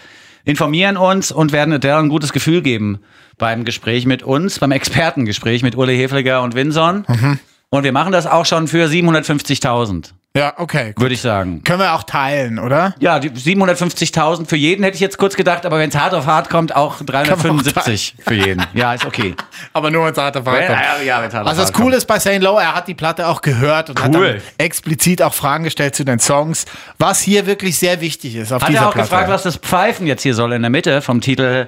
informieren 0.45 0.95
uns 0.95 1.33
und 1.33 1.51
werden 1.51 1.73
Adele 1.73 1.97
ein 1.97 2.07
gutes 2.09 2.31
Gefühl 2.31 2.61
geben 2.61 2.99
beim 3.37 3.65
Gespräch 3.65 4.05
mit 4.05 4.23
uns, 4.23 4.59
beim 4.59 4.71
Expertengespräch 4.71 5.63
mit 5.63 5.75
Uli 5.75 5.97
Hefliger 5.97 6.41
und 6.41 6.55
Winson. 6.55 7.03
Mhm. 7.09 7.39
Und 7.69 7.83
wir 7.83 7.91
machen 7.91 8.13
das 8.13 8.25
auch 8.25 8.45
schon 8.45 8.69
für 8.69 8.87
750.000, 8.87 10.11
Ja, 10.35 10.53
okay. 10.57 10.93
Gut. 10.93 11.01
würde 11.03 11.13
ich 11.13 11.21
sagen. 11.21 11.63
Können 11.63 11.77
wir 11.79 11.93
auch 11.93 12.01
teilen, 12.01 12.57
oder? 12.57 12.95
Ja, 12.99 13.19
die 13.19 13.29
750.000 13.29 14.47
für 14.47 14.55
jeden 14.55 14.83
hätte 14.83 14.95
ich 14.95 14.99
jetzt 15.01 15.19
kurz 15.19 15.35
gedacht, 15.35 15.63
aber 15.63 15.77
wenn 15.77 15.89
es 15.89 15.95
hart 15.95 16.15
auf 16.15 16.25
hart 16.25 16.49
kommt, 16.49 16.75
auch 16.75 17.01
375 17.05 18.15
für 18.19 18.33
jeden. 18.33 18.65
Ja, 18.73 18.95
ist 18.95 19.05
okay. 19.05 19.35
Aber 19.73 19.91
nur, 19.91 20.05
wenn 20.05 20.11
es 20.11 20.17
hart 20.17 20.35
auf 20.37 20.45
hart 20.47 20.61
Ja, 20.61 20.67
kommt. 20.67 20.79
ja, 20.79 21.03
ja, 21.03 21.21
wenn's 21.21 21.35
hart 21.35 21.47
Also 21.47 21.61
das. 21.61 21.71
Coole 21.73 21.97
ist 21.97 22.05
bei 22.05 22.19
St. 22.19 22.39
Lowe, 22.41 22.59
er 22.61 22.73
hat 22.73 22.87
die 22.87 22.95
Platte 22.95 23.27
auch 23.27 23.41
gehört 23.41 23.91
und 23.91 24.01
hat 24.03 24.15
Cool. 24.15 24.33
dann 24.33 24.41
explizit 24.57 25.21
auch 25.21 25.35
Fragen 25.35 25.65
gestellt 25.65 25.93
zu 25.95 26.03
den 26.03 26.17
Songs, 26.17 26.65
was 26.97 27.21
hier 27.21 27.45
wirklich 27.45 27.77
sehr 27.77 28.01
wichtig 28.01 28.35
ist 28.35 28.51
auf 28.51 28.63
Hat 28.63 28.69
dieser 28.69 28.81
er 28.81 28.87
auch 28.89 28.93
Platte. 28.93 29.09
gefragt, 29.09 29.29
was 29.29 29.43
das 29.43 29.57
Pfeifen 29.57 30.07
jetzt 30.07 30.23
hier 30.23 30.33
soll 30.33 30.53
in 30.53 30.63
der 30.63 30.71
Mitte 30.71 31.03
vom 31.03 31.21
Titel 31.21 31.67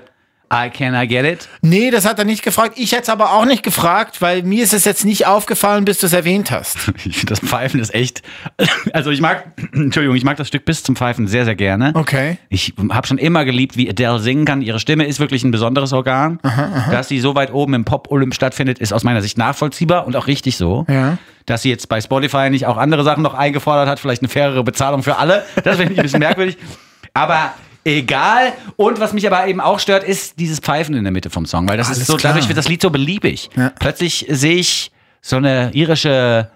I 0.53 0.69
Can 0.69 0.93
I 0.95 1.07
Get 1.07 1.25
It? 1.25 1.49
Nee, 1.61 1.91
das 1.91 2.05
hat 2.05 2.19
er 2.19 2.25
nicht 2.25 2.43
gefragt. 2.43 2.73
Ich 2.77 2.91
hätte 2.91 3.03
es 3.03 3.09
aber 3.09 3.33
auch 3.33 3.45
nicht 3.45 3.63
gefragt, 3.63 4.21
weil 4.21 4.43
mir 4.43 4.63
ist 4.63 4.73
es 4.73 4.85
jetzt 4.85 5.05
nicht 5.05 5.27
aufgefallen, 5.27 5.85
bis 5.85 5.97
du 5.99 6.05
es 6.07 6.13
erwähnt 6.13 6.51
hast. 6.51 6.77
Ich 7.05 7.17
finde, 7.17 7.35
das 7.35 7.39
Pfeifen 7.39 7.79
ist 7.79 7.93
echt. 7.93 8.23
Also 8.91 9.11
ich 9.11 9.21
mag, 9.21 9.51
Entschuldigung, 9.73 10.15
ich 10.15 10.23
mag 10.23 10.37
das 10.37 10.47
Stück 10.47 10.65
bis 10.65 10.81
zum 10.83 10.95
Pfeifen 10.95 11.27
sehr, 11.27 11.45
sehr 11.45 11.55
gerne. 11.55 11.91
Okay. 11.93 12.37
Ich 12.49 12.73
habe 12.91 13.05
schon 13.05 13.17
immer 13.17 13.45
geliebt, 13.45 13.77
wie 13.77 13.89
Adele 13.89 14.19
singen 14.19 14.45
kann. 14.45 14.61
Ihre 14.61 14.79
Stimme 14.79 15.05
ist 15.05 15.19
wirklich 15.19 15.43
ein 15.43 15.51
besonderes 15.51 15.93
Organ. 15.93 16.39
Dass 16.89 17.07
sie 17.07 17.19
so 17.19 17.35
weit 17.35 17.53
oben 17.53 17.73
im 17.73 17.85
Pop-Olymp 17.85 18.33
stattfindet, 18.33 18.79
ist 18.79 18.93
aus 18.93 19.03
meiner 19.03 19.21
Sicht 19.21 19.37
nachvollziehbar 19.37 20.07
und 20.07 20.15
auch 20.15 20.27
richtig 20.27 20.57
so. 20.57 20.85
Ja. 20.89 21.17
Dass 21.45 21.61
sie 21.61 21.69
jetzt 21.69 21.89
bei 21.89 22.01
Spotify 22.01 22.49
nicht 22.49 22.65
auch 22.65 22.77
andere 22.77 23.03
Sachen 23.03 23.21
noch 23.21 23.35
eingefordert 23.35 23.87
hat, 23.87 23.99
vielleicht 23.99 24.21
eine 24.21 24.29
fairere 24.29 24.63
Bezahlung 24.63 25.03
für 25.03 25.17
alle, 25.17 25.45
das 25.63 25.77
finde 25.77 25.93
ich 25.93 25.99
ein 25.99 26.03
bisschen 26.03 26.19
merkwürdig. 26.19 26.57
Aber 27.13 27.53
egal. 27.85 28.51
Und 28.75 28.99
was 28.99 29.13
mich 29.13 29.25
aber 29.25 29.47
eben 29.47 29.61
auch 29.61 29.79
stört, 29.79 30.03
ist 30.03 30.39
dieses 30.39 30.59
Pfeifen 30.59 30.95
in 30.95 31.03
der 31.03 31.13
Mitte 31.13 31.29
vom 31.29 31.45
Song, 31.45 31.69
weil 31.69 31.77
das 31.77 31.87
Alles 31.87 31.99
ist 31.99 32.07
so, 32.07 32.17
klar. 32.17 32.33
dadurch 32.33 32.49
wird 32.49 32.57
das 32.57 32.67
Lied 32.67 32.81
so 32.81 32.89
beliebig. 32.89 33.49
Ja. 33.55 33.71
Plötzlich 33.79 34.25
sehe 34.29 34.55
ich 34.55 34.91
so 35.21 35.37
eine 35.37 35.71
irische 35.73 36.49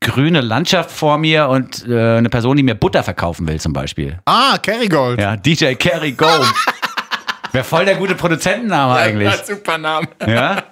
grüne 0.00 0.40
Landschaft 0.40 0.90
vor 0.90 1.18
mir 1.18 1.48
und 1.48 1.86
äh, 1.88 2.16
eine 2.18 2.28
Person, 2.28 2.56
die 2.56 2.62
mir 2.62 2.74
Butter 2.74 3.02
verkaufen 3.02 3.46
will, 3.46 3.60
zum 3.60 3.72
Beispiel. 3.72 4.18
Ah, 4.24 4.58
Kerrygold. 4.58 5.20
Ja, 5.20 5.36
DJ 5.36 5.74
Kerry 5.74 6.12
Gold. 6.12 6.52
Wäre 7.52 7.64
voll 7.64 7.84
der 7.84 7.96
gute 7.96 8.14
Produzentenname 8.14 8.94
eigentlich. 8.94 9.32
super 9.44 9.78
Name. 9.78 10.08
Ja? 10.26 10.62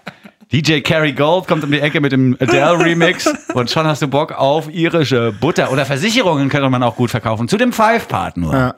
DJ 0.50 0.81
Kerry 0.81 1.12
Gold 1.12 1.47
kommt 1.47 1.62
um 1.62 1.71
die 1.71 1.78
Ecke 1.78 2.00
mit 2.00 2.11
dem 2.11 2.37
Adele 2.40 2.76
Remix 2.85 3.33
und 3.54 3.71
schon 3.71 3.87
hast 3.87 4.02
du 4.02 4.09
Bock 4.09 4.33
auf 4.33 4.69
irische 4.69 5.31
Butter. 5.33 5.71
Oder 5.71 5.85
Versicherungen 5.87 6.49
könnte 6.49 6.69
man 6.69 6.83
auch 6.83 6.97
gut 6.97 7.11
verkaufen. 7.11 7.47
Zu 7.47 7.57
dem 7.57 7.73
Five-Part 7.73 8.37
nur. 8.37 8.52
Ja. 8.54 8.75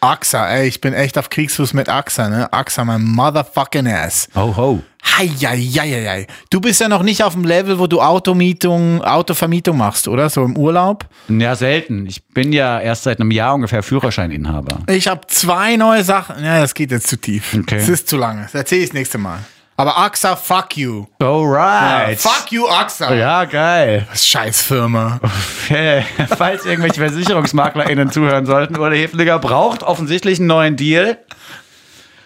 AXA, 0.00 0.48
ey, 0.48 0.68
ich 0.68 0.80
bin 0.80 0.94
echt 0.94 1.18
auf 1.18 1.30
Kriegsfuß 1.30 1.74
mit 1.74 1.88
AXA, 1.88 2.28
ne? 2.28 2.52
AXA, 2.52 2.84
mein 2.84 3.02
motherfucking 3.02 3.86
ass. 3.88 4.28
Ho, 4.34 4.56
ho. 4.56 4.82
Heieieiei. 5.18 6.26
Du 6.50 6.60
bist 6.60 6.80
ja 6.80 6.88
noch 6.88 7.02
nicht 7.02 7.22
auf 7.22 7.34
dem 7.34 7.44
Level, 7.44 7.78
wo 7.78 7.86
du 7.86 8.00
Automietung, 8.00 9.02
Autovermietung 9.02 9.76
machst, 9.76 10.08
oder? 10.08 10.28
So 10.28 10.44
im 10.44 10.56
Urlaub. 10.56 11.06
Ja, 11.28 11.54
selten. 11.54 12.06
Ich 12.06 12.24
bin 12.26 12.52
ja 12.52 12.80
erst 12.80 13.04
seit 13.04 13.20
einem 13.20 13.30
Jahr 13.30 13.54
ungefähr 13.54 13.82
Führerscheininhaber. 13.82 14.80
Ich 14.88 15.06
habe 15.08 15.26
zwei 15.28 15.76
neue 15.76 16.02
Sachen. 16.04 16.44
Ja, 16.44 16.60
das 16.60 16.74
geht 16.74 16.90
jetzt 16.90 17.06
zu 17.06 17.16
tief. 17.16 17.54
Okay. 17.54 17.78
Das 17.78 17.88
ist 17.88 18.08
zu 18.08 18.16
lange. 18.16 18.42
Das 18.42 18.54
erzähle 18.54 18.82
ich 18.82 18.88
das 18.88 18.94
nächste 18.94 19.18
Mal. 19.18 19.38
Aber 19.78 19.98
AXA, 19.98 20.36
fuck 20.36 20.76
you. 20.76 21.04
Alright. 21.22 22.18
Fuck 22.18 22.50
you, 22.50 22.66
AXA. 22.66 23.14
Ja, 23.14 23.44
geil. 23.44 24.06
Scheiß 24.14 24.62
Firma. 24.62 25.20
Okay. 25.64 26.02
Falls 26.36 26.64
irgendwelche 26.64 27.00
VersicherungsmaklerInnen 27.00 28.10
zuhören 28.10 28.46
sollten, 28.46 28.78
Ole 28.78 28.96
Hefliger 28.96 29.38
braucht 29.38 29.82
offensichtlich 29.82 30.38
einen 30.38 30.48
neuen 30.48 30.76
Deal. 30.76 31.18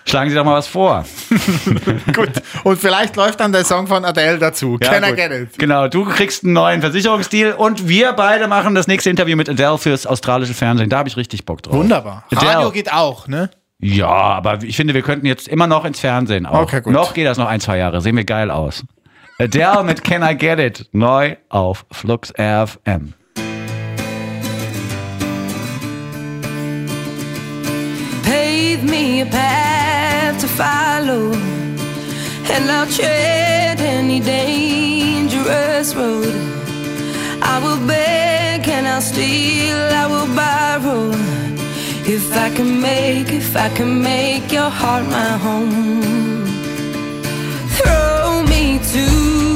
Schlagen 0.06 0.30
Sie 0.30 0.36
doch 0.36 0.44
mal 0.44 0.54
was 0.54 0.66
vor. 0.66 1.04
Gut. 2.14 2.30
Und 2.64 2.80
vielleicht 2.80 3.16
läuft 3.16 3.40
dann 3.40 3.52
der 3.52 3.64
Song 3.64 3.86
von 3.86 4.04
Adele 4.04 4.38
dazu. 4.38 4.78
Ja, 4.80 4.98
Can 4.98 5.04
I 5.04 5.14
get 5.14 5.30
it? 5.30 5.58
Genau, 5.58 5.88
du 5.88 6.04
kriegst 6.04 6.42
einen 6.44 6.52
neuen 6.52 6.80
Versicherungsdeal 6.80 7.52
und 7.52 7.86
wir 7.86 8.12
beide 8.12 8.48
machen 8.48 8.74
das 8.74 8.86
nächste 8.86 9.10
Interview 9.10 9.36
mit 9.36 9.48
Adele 9.48 9.76
fürs 9.78 10.06
australische 10.06 10.54
Fernsehen. 10.54 10.88
Da 10.88 10.98
habe 10.98 11.08
ich 11.08 11.16
richtig 11.16 11.44
Bock 11.44 11.62
drauf. 11.62 11.74
Wunderbar. 11.74 12.24
Adele. 12.32 12.50
Radio 12.50 12.70
geht 12.70 12.92
auch, 12.92 13.28
ne? 13.28 13.50
Ja, 13.80 14.08
aber 14.08 14.62
ich 14.62 14.76
finde, 14.76 14.94
wir 14.94 15.02
könnten 15.02 15.26
jetzt 15.26 15.48
immer 15.48 15.66
noch 15.66 15.84
ins 15.84 16.00
Fernsehen 16.00 16.46
auch. 16.46 16.62
Okay, 16.62 16.80
gut. 16.82 16.92
Noch 16.92 17.14
geht 17.14 17.26
das 17.26 17.38
noch 17.38 17.48
ein, 17.48 17.60
zwei 17.60 17.78
Jahre. 17.78 18.00
Sehen 18.00 18.16
wir 18.16 18.24
geil 18.24 18.50
aus. 18.50 18.84
Adele 19.38 19.84
mit 19.84 20.04
Can 20.04 20.22
I 20.22 20.36
Get 20.36 20.58
It? 20.58 20.88
Neu 20.92 21.36
auf 21.48 21.86
Flux 21.90 22.30
FM. 22.36 23.14
pave 28.80 28.84
me 28.84 29.20
a 29.20 29.26
path 29.26 30.40
to 30.40 30.48
follow, 30.48 31.32
and 32.54 32.70
I'll 32.70 32.86
tread 32.86 33.80
any 33.80 34.20
dangerous 34.20 35.94
road. 35.94 36.34
I 37.42 37.58
will 37.64 37.84
beg 37.86 38.68
and 38.68 38.86
I'll 38.86 39.00
steal, 39.00 39.76
I 40.02 40.06
will 40.12 40.30
borrow. 40.34 41.10
If 42.12 42.36
I 42.36 42.50
can 42.50 42.80
make, 42.80 43.32
if 43.32 43.54
I 43.54 43.68
can 43.68 44.02
make 44.02 44.50
your 44.50 44.68
heart 44.68 45.04
my 45.04 45.38
home. 45.38 46.44
Throw 47.76 48.42
me 48.42 48.80
to 48.92 49.49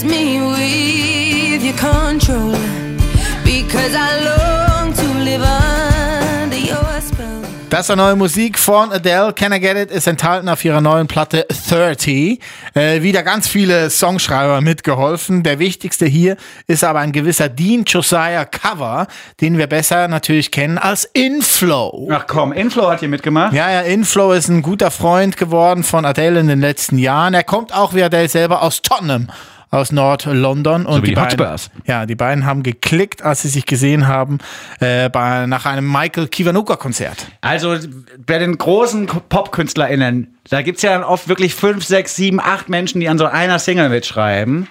tease 0.00 0.04
me 0.04 0.40
with 0.40 1.64
your 1.64 1.76
control 1.76 2.54
because 3.44 3.94
I 3.94 4.24
long 4.24 4.92
to 4.94 5.24
live 5.24 5.42
under 5.42 6.56
your 6.56 7.00
spell. 7.00 7.42
Das 7.68 7.88
ist 7.88 7.96
neue 7.96 8.16
Musik 8.16 8.58
von 8.58 8.90
Adele. 8.92 9.32
Can 9.32 9.52
I 9.52 9.60
Get 9.60 9.76
It 9.76 9.90
ist 9.90 10.06
enthalten 10.06 10.48
auf 10.48 10.64
ihrer 10.64 10.80
neuen 10.80 11.06
Platte 11.06 11.46
30. 11.68 12.40
Äh, 12.74 13.02
wieder 13.02 13.22
ganz 13.22 13.46
viele 13.46 13.90
Songschreiber 13.90 14.60
mitgeholfen. 14.60 15.42
Der 15.42 15.58
wichtigste 15.58 16.06
hier 16.06 16.36
ist 16.66 16.82
aber 16.82 17.00
ein 17.00 17.12
gewisser 17.12 17.48
Dean 17.48 17.84
Josiah 17.86 18.44
Cover, 18.44 19.06
den 19.40 19.56
wir 19.56 19.66
besser 19.68 20.08
natürlich 20.08 20.50
kennen 20.50 20.78
als 20.78 21.04
Inflow. 21.04 22.08
Ach 22.10 22.26
komm, 22.26 22.52
Inflow 22.52 22.90
hat 22.90 23.00
hier 23.00 23.08
mitgemacht. 23.08 23.52
Ja, 23.52 23.70
ja, 23.70 23.80
Inflow 23.82 24.32
ist 24.32 24.48
ein 24.48 24.62
guter 24.62 24.90
Freund 24.90 25.36
geworden 25.36 25.84
von 25.84 26.04
Adele 26.04 26.40
in 26.40 26.48
den 26.48 26.60
letzten 26.60 26.98
Jahren. 26.98 27.34
Er 27.34 27.44
kommt 27.44 27.72
auch 27.72 27.94
wie 27.94 28.02
Adele 28.02 28.28
selber 28.28 28.62
aus 28.62 28.82
Tottenham, 28.82 29.28
aus 29.70 29.92
Nord-London. 29.92 30.84
Und 30.86 31.02
wie 31.02 31.08
die 31.08 31.14
beiden, 31.14 31.46
ja, 31.86 32.06
die 32.06 32.16
beiden 32.16 32.44
haben 32.44 32.62
geklickt, 32.62 33.22
als 33.22 33.42
sie 33.42 33.48
sich 33.48 33.66
gesehen 33.66 34.08
haben 34.08 34.38
äh, 34.80 35.08
bei, 35.08 35.46
nach 35.46 35.64
einem 35.64 35.90
Michael 35.90 36.28
Kiwanuka-Konzert. 36.28 37.26
Also 37.40 37.76
bei 38.26 38.38
den 38.38 38.58
großen 38.58 39.06
PopkünstlerInnen, 39.06 40.36
da 40.48 40.62
gibt's 40.62 40.82
ja 40.82 40.92
dann 40.92 41.04
oft 41.04 41.28
wirklich 41.28 41.54
fünf, 41.54 41.84
sechs, 41.84 42.16
sieben, 42.16 42.40
acht 42.40 42.68
Menschen, 42.68 43.00
die 43.00 43.08
an 43.08 43.18
so 43.18 43.26
einer 43.26 43.58
Single 43.58 43.88
mitschreiben. 43.88 44.66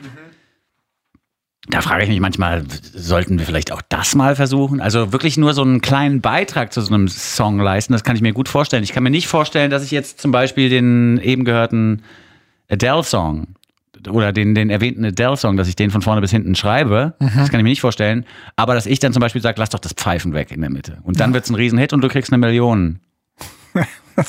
Da 1.71 1.81
frage 1.81 2.03
ich 2.03 2.09
mich 2.09 2.19
manchmal, 2.19 2.63
sollten 2.67 3.37
wir 3.37 3.45
vielleicht 3.45 3.71
auch 3.71 3.83
das 3.87 4.15
mal 4.15 4.35
versuchen? 4.35 4.81
Also 4.81 5.13
wirklich 5.13 5.37
nur 5.37 5.53
so 5.53 5.61
einen 5.61 5.81
kleinen 5.81 6.19
Beitrag 6.19 6.73
zu 6.73 6.81
so 6.81 6.93
einem 6.93 7.07
Song 7.07 7.59
leisten, 7.59 7.93
das 7.93 8.03
kann 8.03 8.15
ich 8.15 8.23
mir 8.23 8.33
gut 8.33 8.49
vorstellen. 8.49 8.83
Ich 8.83 8.91
kann 8.91 9.03
mir 9.03 9.11
nicht 9.11 9.27
vorstellen, 9.27 9.69
dass 9.69 9.83
ich 9.83 9.91
jetzt 9.91 10.19
zum 10.19 10.31
Beispiel 10.31 10.69
den 10.69 11.19
eben 11.21 11.45
gehörten 11.45 12.01
Adele-Song 12.71 13.55
oder 14.07 14.31
den, 14.31 14.55
den 14.55 14.69
erwähnten 14.69 15.03
Adele-Song, 15.05 15.57
dass 15.57 15.67
ich 15.67 15.75
den 15.75 15.91
von 15.91 16.01
vorne 16.01 16.21
bis 16.21 16.31
hinten 16.31 16.55
schreibe, 16.55 17.15
das 17.19 17.49
kann 17.49 17.59
ich 17.59 17.63
mir 17.63 17.69
nicht 17.69 17.81
vorstellen. 17.81 18.25
Aber 18.55 18.73
dass 18.75 18.85
ich 18.85 18.99
dann 18.99 19.13
zum 19.13 19.19
Beispiel 19.21 19.41
sage, 19.41 19.59
lass 19.59 19.69
doch 19.69 19.79
das 19.79 19.93
Pfeifen 19.93 20.33
weg 20.33 20.51
in 20.51 20.61
der 20.61 20.69
Mitte. 20.69 20.99
Und 21.03 21.19
dann 21.19 21.33
wird's 21.33 21.49
ein 21.49 21.55
Riesenhit 21.55 21.93
und 21.93 22.01
du 22.01 22.07
kriegst 22.07 22.31
eine 22.31 22.37
Million. 22.39 22.99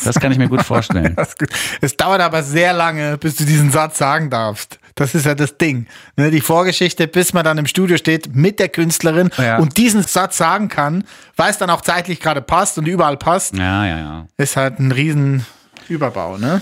Das 0.04 0.20
kann 0.20 0.30
ich 0.30 0.38
mir 0.38 0.48
gut 0.48 0.62
vorstellen. 0.62 1.16
Es 1.80 1.96
dauert 1.96 2.20
aber 2.20 2.44
sehr 2.44 2.72
lange, 2.72 3.18
bis 3.18 3.34
du 3.34 3.44
diesen 3.44 3.72
Satz 3.72 3.98
sagen 3.98 4.30
darfst. 4.30 4.78
Das 4.94 5.16
ist 5.16 5.26
ja 5.26 5.34
das 5.34 5.58
Ding. 5.58 5.86
Ne, 6.16 6.30
die 6.30 6.40
Vorgeschichte, 6.40 7.08
bis 7.08 7.32
man 7.32 7.42
dann 7.44 7.58
im 7.58 7.66
Studio 7.66 7.96
steht 7.96 8.32
mit 8.36 8.60
der 8.60 8.68
Künstlerin 8.68 9.30
Ja. 9.36 9.58
und 9.58 9.78
diesen 9.78 10.04
Satz 10.04 10.36
sagen 10.36 10.68
kann, 10.68 11.02
weil 11.36 11.50
es 11.50 11.58
dann 11.58 11.70
auch 11.70 11.80
zeitlich 11.80 12.20
gerade 12.20 12.40
passt 12.40 12.78
und 12.78 12.86
überall 12.86 13.16
passt, 13.16 13.56
Ja, 13.58 13.84
ja, 13.84 13.98
ja. 13.98 14.26
ist 14.36 14.56
halt 14.56 14.78
ein 14.78 14.92
riesen 14.92 15.44
Überbau, 15.88 16.36
ne? 16.38 16.60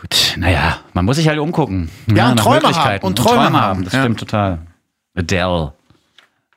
Gut, 0.00 0.34
naja, 0.36 0.78
man 0.92 1.04
muss 1.04 1.16
sich 1.16 1.26
halt 1.28 1.40
umgucken. 1.40 1.90
Ja, 2.14 2.28
und 2.30 2.36
nach 2.36 2.44
Träume 2.44 2.60
Möglichkeiten. 2.60 3.02
haben, 3.02 3.06
und 3.06 3.18
Träume 3.18 3.60
haben, 3.60 3.84
Das 3.84 3.92
ja. 3.94 4.00
stimmt 4.00 4.20
total. 4.20 4.58
Adele. 5.16 5.72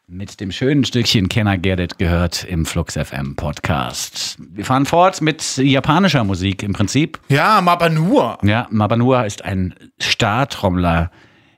Mit 0.08 0.40
dem 0.42 0.52
schönen 0.52 0.84
Stückchen 0.86 1.28
Can 1.30 1.48
I 1.48 1.58
Get 1.58 1.80
It 1.80 1.98
gehört 1.98 2.44
im 2.44 2.66
Flux 2.66 2.96
FM 2.98 3.36
Podcast. 3.36 4.38
Wir 4.40 4.66
fahren 4.66 4.86
fort 4.86 5.22
mit 5.22 5.58
japanischer 5.58 6.24
Musik 6.24 6.62
im 6.62 6.74
Prinzip. 6.74 7.20
Ja, 7.30 7.62
nur. 7.90 8.38
Ja, 8.44 8.68
Mabanua 8.70 9.24
ist 9.24 9.44
ein 9.44 9.74
Startrommler 10.00 11.10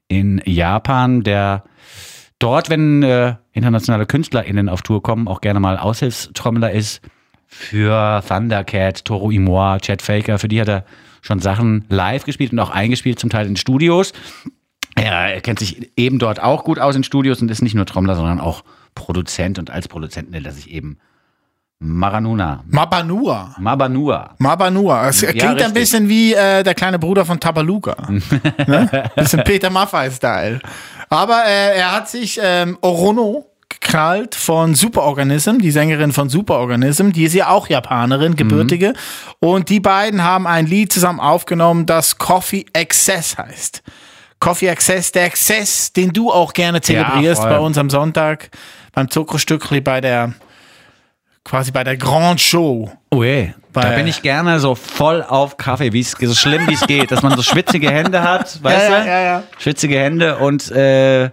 in 0.07 0.41
Japan, 0.45 1.23
der 1.23 1.63
dort, 2.39 2.69
wenn 2.69 3.03
äh, 3.03 3.35
internationale 3.51 4.05
KünstlerInnen 4.05 4.69
auf 4.69 4.83
Tour 4.83 5.03
kommen, 5.03 5.27
auch 5.27 5.41
gerne 5.41 5.59
mal 5.59 5.77
Aushilfstrommler 5.77 6.71
ist. 6.71 7.01
Für 7.47 8.23
Thundercat, 8.25 9.03
Toru 9.03 9.31
Imoa, 9.31 9.79
Chad 9.79 10.01
Faker, 10.01 10.39
für 10.39 10.47
die 10.47 10.61
hat 10.61 10.69
er 10.69 10.85
schon 11.23 11.39
Sachen 11.39 11.85
live 11.89 12.25
gespielt 12.25 12.51
und 12.51 12.59
auch 12.59 12.69
eingespielt, 12.69 13.17
zum 13.17 13.31
Teil 13.31 13.47
in 13.47 13.55
Studios. 13.55 14.13
Er 14.95 15.41
kennt 15.41 15.57
sich 15.57 15.91
eben 15.97 16.19
dort 16.19 16.39
auch 16.39 16.63
gut 16.63 16.77
aus 16.77 16.95
in 16.95 17.03
Studios 17.03 17.41
und 17.41 17.49
ist 17.49 17.63
nicht 17.63 17.73
nur 17.73 17.87
Trommler, 17.87 18.15
sondern 18.15 18.39
auch 18.39 18.63
Produzent 18.93 19.57
und 19.57 19.71
als 19.71 19.87
Produzent 19.87 20.29
nennt 20.29 20.45
er 20.45 20.51
sich 20.51 20.69
eben 20.69 20.99
Maranuna. 21.79 22.63
Mabanua. 22.67 23.55
Mabanua. 23.59 24.35
Mabanua. 24.37 25.09
Es 25.09 25.21
klingt 25.21 25.43
ein 25.43 25.55
richtig. 25.55 25.73
bisschen 25.73 26.09
wie 26.09 26.33
äh, 26.33 26.63
der 26.63 26.75
kleine 26.75 26.99
Bruder 26.99 27.25
von 27.25 27.39
Tabaluga. 27.39 27.95
ne? 28.67 29.09
Bisschen 29.15 29.43
Peter 29.43 29.69
Maffay-Style. 29.69 30.61
Aber 31.09 31.43
äh, 31.45 31.77
er 31.77 31.91
hat 31.91 32.07
sich 32.07 32.39
ähm, 32.41 32.77
Orono 32.81 33.52
geknallt 33.79 34.35
von 34.35 34.75
Superorganism, 34.75 35.57
die 35.59 35.71
Sängerin 35.71 36.11
von 36.11 36.29
Superorganism, 36.29 37.11
die 37.11 37.23
ist 37.23 37.33
ja 37.33 37.49
auch 37.49 37.67
Japanerin, 37.67 38.35
gebürtige. 38.35 38.93
Und 39.39 39.69
die 39.69 39.79
beiden 39.79 40.23
haben 40.23 40.47
ein 40.47 40.65
Lied 40.65 40.91
zusammen 40.93 41.19
aufgenommen, 41.19 41.85
das 41.85 42.17
Coffee 42.17 42.65
Excess 42.73 43.37
heißt. 43.37 43.83
Coffee 44.39 44.67
Excess, 44.67 45.11
der 45.11 45.25
Exzess, 45.25 45.93
den 45.93 46.11
du 46.11 46.31
auch 46.31 46.53
gerne 46.53 46.81
zelebrierst 46.81 47.41
voll. 47.41 47.49
bei 47.49 47.59
uns 47.59 47.77
am 47.77 47.89
Sonntag 47.89 48.49
beim 48.93 49.09
Zuckerstückli 49.09 49.79
bei 49.81 50.01
der 50.01 50.33
quasi 51.45 51.71
bei 51.71 51.83
der 51.83 51.97
Grand 51.97 52.39
Show. 52.39 52.91
Ui, 53.13 53.53
da 53.73 53.83
Weil- 53.83 53.95
bin 53.97 54.07
ich 54.07 54.21
gerne 54.21 54.59
so 54.59 54.75
voll 54.75 55.23
auf 55.23 55.57
Kaffee, 55.57 55.91
wie 55.93 55.99
es 56.01 56.11
so 56.11 56.33
schlimm 56.33 56.67
wie 56.67 56.73
es 56.73 56.85
geht, 56.87 57.11
dass 57.11 57.21
man 57.21 57.35
so 57.35 57.43
schwitzige 57.43 57.89
Hände 57.89 58.21
hat, 58.23 58.61
weißt 58.63 58.89
Ja, 58.89 58.99
du? 59.01 59.05
ja, 59.05 59.05
ja, 59.05 59.21
ja. 59.23 59.43
Schwitzige 59.57 59.97
Hände 59.99 60.37
und 60.37 60.71
äh, 60.71 61.29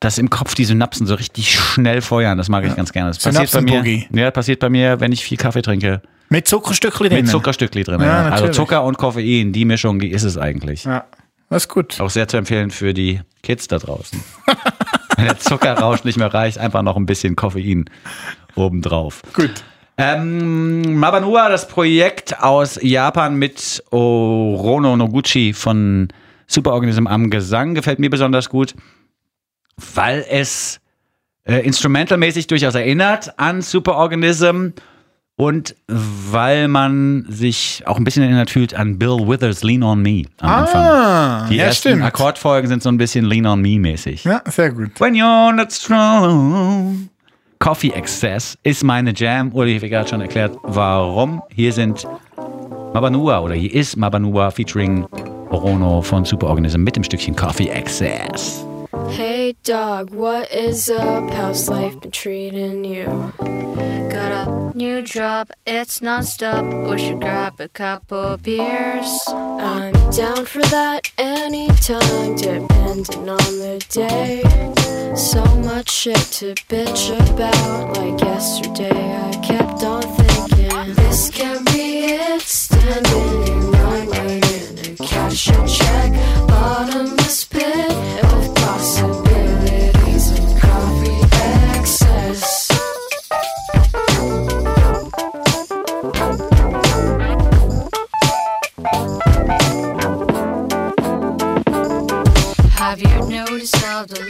dass 0.00 0.18
im 0.18 0.30
Kopf 0.30 0.54
die 0.54 0.64
Synapsen 0.64 1.06
so 1.06 1.14
richtig 1.14 1.52
schnell 1.58 2.02
feuern, 2.02 2.38
das 2.38 2.48
mag 2.48 2.64
ich 2.64 2.74
ganz 2.76 2.92
gerne. 2.92 3.10
Das 3.10 3.18
passiert 3.18 3.50
bei 3.52 3.60
mir. 3.60 4.04
Ja, 4.12 4.30
passiert 4.30 4.60
bei 4.60 4.68
mir, 4.68 5.00
wenn 5.00 5.12
ich 5.12 5.24
viel 5.24 5.36
Kaffee 5.38 5.62
trinke. 5.62 6.02
Mit 6.28 6.46
Zuckerstückli 6.46 7.08
drin. 7.08 7.22
Mit 7.22 7.28
Zuckerstückli 7.28 7.84
drin. 7.84 8.00
Ja, 8.00 8.28
Ja, 8.28 8.30
also. 8.30 8.48
Zucker 8.48 8.84
und 8.84 8.98
Koffein, 8.98 9.52
die 9.52 9.64
Mischung, 9.64 9.98
die 9.98 10.10
ist 10.10 10.24
es 10.24 10.36
eigentlich. 10.36 10.84
Ja, 10.84 11.04
das 11.50 11.64
ist 11.64 11.68
gut. 11.68 12.00
Auch 12.00 12.10
sehr 12.10 12.28
zu 12.28 12.36
empfehlen 12.36 12.70
für 12.70 12.92
die 12.92 13.20
Kids 13.42 13.66
da 13.66 13.78
draußen. 13.78 14.22
Wenn 15.16 15.24
der 15.24 15.38
Zuckerrausch 15.38 16.04
nicht 16.04 16.18
mehr 16.18 16.32
reicht, 16.32 16.58
einfach 16.58 16.82
noch 16.82 16.96
ein 16.96 17.06
bisschen 17.06 17.34
Koffein 17.34 17.86
obendrauf. 18.54 19.22
Gut. 19.32 19.64
Ähm, 19.96 20.96
Mabanua, 20.98 21.48
das 21.48 21.66
Projekt 21.66 22.40
aus 22.40 22.78
Japan 22.80 23.34
mit 23.34 23.82
Orono 23.90 24.96
Noguchi 24.96 25.52
von 25.52 26.08
Superorganism 26.46 27.08
am 27.08 27.30
Gesang, 27.30 27.74
gefällt 27.74 27.98
mir 27.98 28.08
besonders 28.08 28.48
gut, 28.48 28.74
weil 29.94 30.24
es 30.28 30.80
äh, 31.44 31.60
instrumentalmäßig 31.64 32.46
durchaus 32.46 32.74
erinnert 32.74 33.38
an 33.38 33.62
Superorganism 33.62 34.68
und 35.36 35.76
weil 35.86 36.66
man 36.66 37.24
sich 37.28 37.82
auch 37.86 37.96
ein 37.96 38.02
bisschen 38.04 38.24
erinnert 38.24 38.50
fühlt 38.50 38.74
an 38.74 38.98
Bill 38.98 39.18
Withers 39.28 39.62
Lean 39.62 39.84
on 39.84 40.02
Me 40.02 40.24
am 40.40 40.50
Anfang. 40.50 40.82
Ah, 40.82 41.46
Die 41.48 41.56
ja, 41.56 41.66
ersten 41.66 41.90
stimmt. 41.90 42.02
Akkordfolgen 42.02 42.68
sind 42.68 42.82
so 42.82 42.88
ein 42.88 42.98
bisschen 42.98 43.24
Lean 43.24 43.46
on 43.46 43.60
Me 43.62 43.78
mäßig. 43.78 44.24
Ja, 44.24 44.42
sehr 44.46 44.72
gut. 44.72 45.00
When 45.00 45.14
you're 45.14 45.52
not 45.52 45.72
strong, 45.72 47.08
Coffee 47.60 47.90
Excess 47.92 48.58
ist 48.64 48.82
meine 48.82 49.12
Jam. 49.14 49.52
Uli 49.52 49.78
hat 49.80 49.88
gerade 49.88 50.08
schon 50.08 50.20
erklärt, 50.20 50.56
warum. 50.64 51.40
Hier 51.54 51.72
sind 51.72 52.04
Mabanua 52.94 53.40
oder 53.40 53.54
hier 53.54 53.72
ist 53.72 53.96
Mabanua 53.96 54.50
featuring 54.50 55.06
Orono 55.50 56.02
von 56.02 56.24
Superorganism 56.24 56.82
mit 56.82 56.96
dem 56.96 57.04
Stückchen 57.04 57.34
Coffee 57.36 57.68
Excess. 57.68 58.64
Dog, 59.48 60.10
what 60.10 60.52
is 60.52 60.90
up? 60.90 61.30
How's 61.30 61.70
life 61.70 61.98
been 62.00 62.10
treating 62.10 62.84
you? 62.84 63.32
Got 64.10 64.46
a 64.46 64.76
new 64.76 65.00
job, 65.00 65.50
it's 65.66 66.02
non-stop. 66.02 66.64
We 66.64 66.98
should 66.98 67.20
grab 67.20 67.58
a 67.58 67.68
couple 67.68 68.36
beers. 68.36 69.24
I'm 69.28 69.94
down 70.10 70.44
for 70.44 70.60
that 70.60 71.10
anytime, 71.16 72.36
depending 72.36 73.28
on 73.28 73.38
the 73.38 73.82
day. 73.88 74.42
So 75.14 75.42
much 75.62 75.88
shit 75.88 76.16
to 76.16 76.54
bitch 76.68 77.08
about. 77.32 77.96
Like 77.96 78.20
yesterday, 78.20 79.16
I 79.16 79.32
kept 79.40 79.82
on 79.82 80.02
thinking 80.02 80.94
this 80.94 81.30
can 81.30 81.64
be 81.64 82.04
it. 82.12 82.42
Standing 82.42 83.46
in 83.48 83.70
line, 83.72 84.10
waiting 84.10 84.76
to 84.76 85.04
cash 85.06 85.48
a 85.48 85.66
check. 85.66 86.47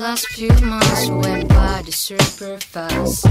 Last 0.08 0.28
few 0.28 0.48
months 0.62 1.06
went 1.10 1.46
by 1.50 1.82
super 1.90 2.56
fast? 2.60 3.26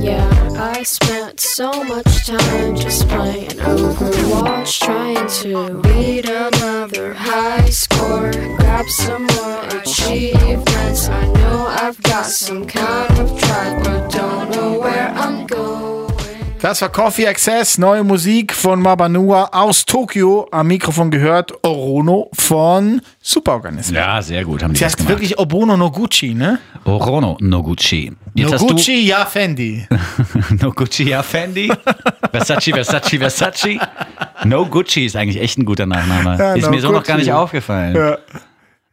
Yeah, 0.00 0.30
I 0.56 0.84
spent 0.84 1.40
so 1.40 1.82
much 1.82 2.26
time 2.28 2.76
just 2.76 3.08
playing 3.08 3.58
Overwatch, 3.72 4.78
trying 4.78 5.26
to 5.42 5.82
beat 5.82 6.28
another 6.28 7.14
high 7.14 7.68
score, 7.68 8.30
grab 8.58 8.86
some 8.86 9.26
more 9.38 9.64
achievements. 9.80 11.08
I 11.08 11.26
know 11.32 11.66
I've 11.82 12.00
got 12.02 12.26
some 12.26 12.64
kind 12.64 13.18
of 13.18 13.28
drive, 13.40 13.82
but 13.82 14.12
don't 14.12 14.50
know 14.50 14.78
where 14.78 15.08
I'm 15.08 15.46
going. 15.48 15.73
Das 16.64 16.80
war 16.80 16.88
Coffee 16.88 17.26
Access, 17.28 17.76
neue 17.76 18.02
Musik 18.02 18.54
von 18.54 18.80
Mabanua 18.80 19.50
aus 19.52 19.84
Tokio. 19.84 20.48
Am 20.50 20.68
Mikrofon 20.68 21.10
gehört 21.10 21.52
Orono 21.62 22.30
von 22.32 23.02
Superorganismus. 23.20 23.94
Ja, 23.94 24.22
sehr 24.22 24.46
gut. 24.46 24.62
Haben 24.62 24.72
die 24.72 24.78
Sie 24.78 24.84
das 24.84 24.92
heißt 24.92 24.96
gemacht. 24.96 25.10
wirklich 25.10 25.38
Obono 25.38 25.76
Noguchi, 25.76 26.32
ne? 26.32 26.58
Orono 26.86 27.36
Noguchi. 27.38 28.12
Jetzt 28.34 28.62
Noguchi, 28.62 29.06
ja, 29.06 29.26
Fendi. 29.26 29.86
Noguchi 30.62 31.10
ja 31.10 31.22
Fendi. 31.22 31.70
Versace, 32.32 32.70
Versace, 32.72 33.18
Versace. 33.18 33.78
No 34.44 34.64
Gucci 34.64 35.04
ist 35.04 35.16
eigentlich 35.16 35.42
echt 35.42 35.58
ein 35.58 35.66
guter 35.66 35.84
Nachname. 35.84 36.38
Ja, 36.38 36.54
ist 36.54 36.64
No 36.64 36.70
mir 36.70 36.80
so 36.80 36.92
noch 36.92 37.04
gar 37.04 37.16
Gucci. 37.16 37.28
nicht 37.28 37.32
aufgefallen. 37.34 37.94
Ja. 37.94 38.16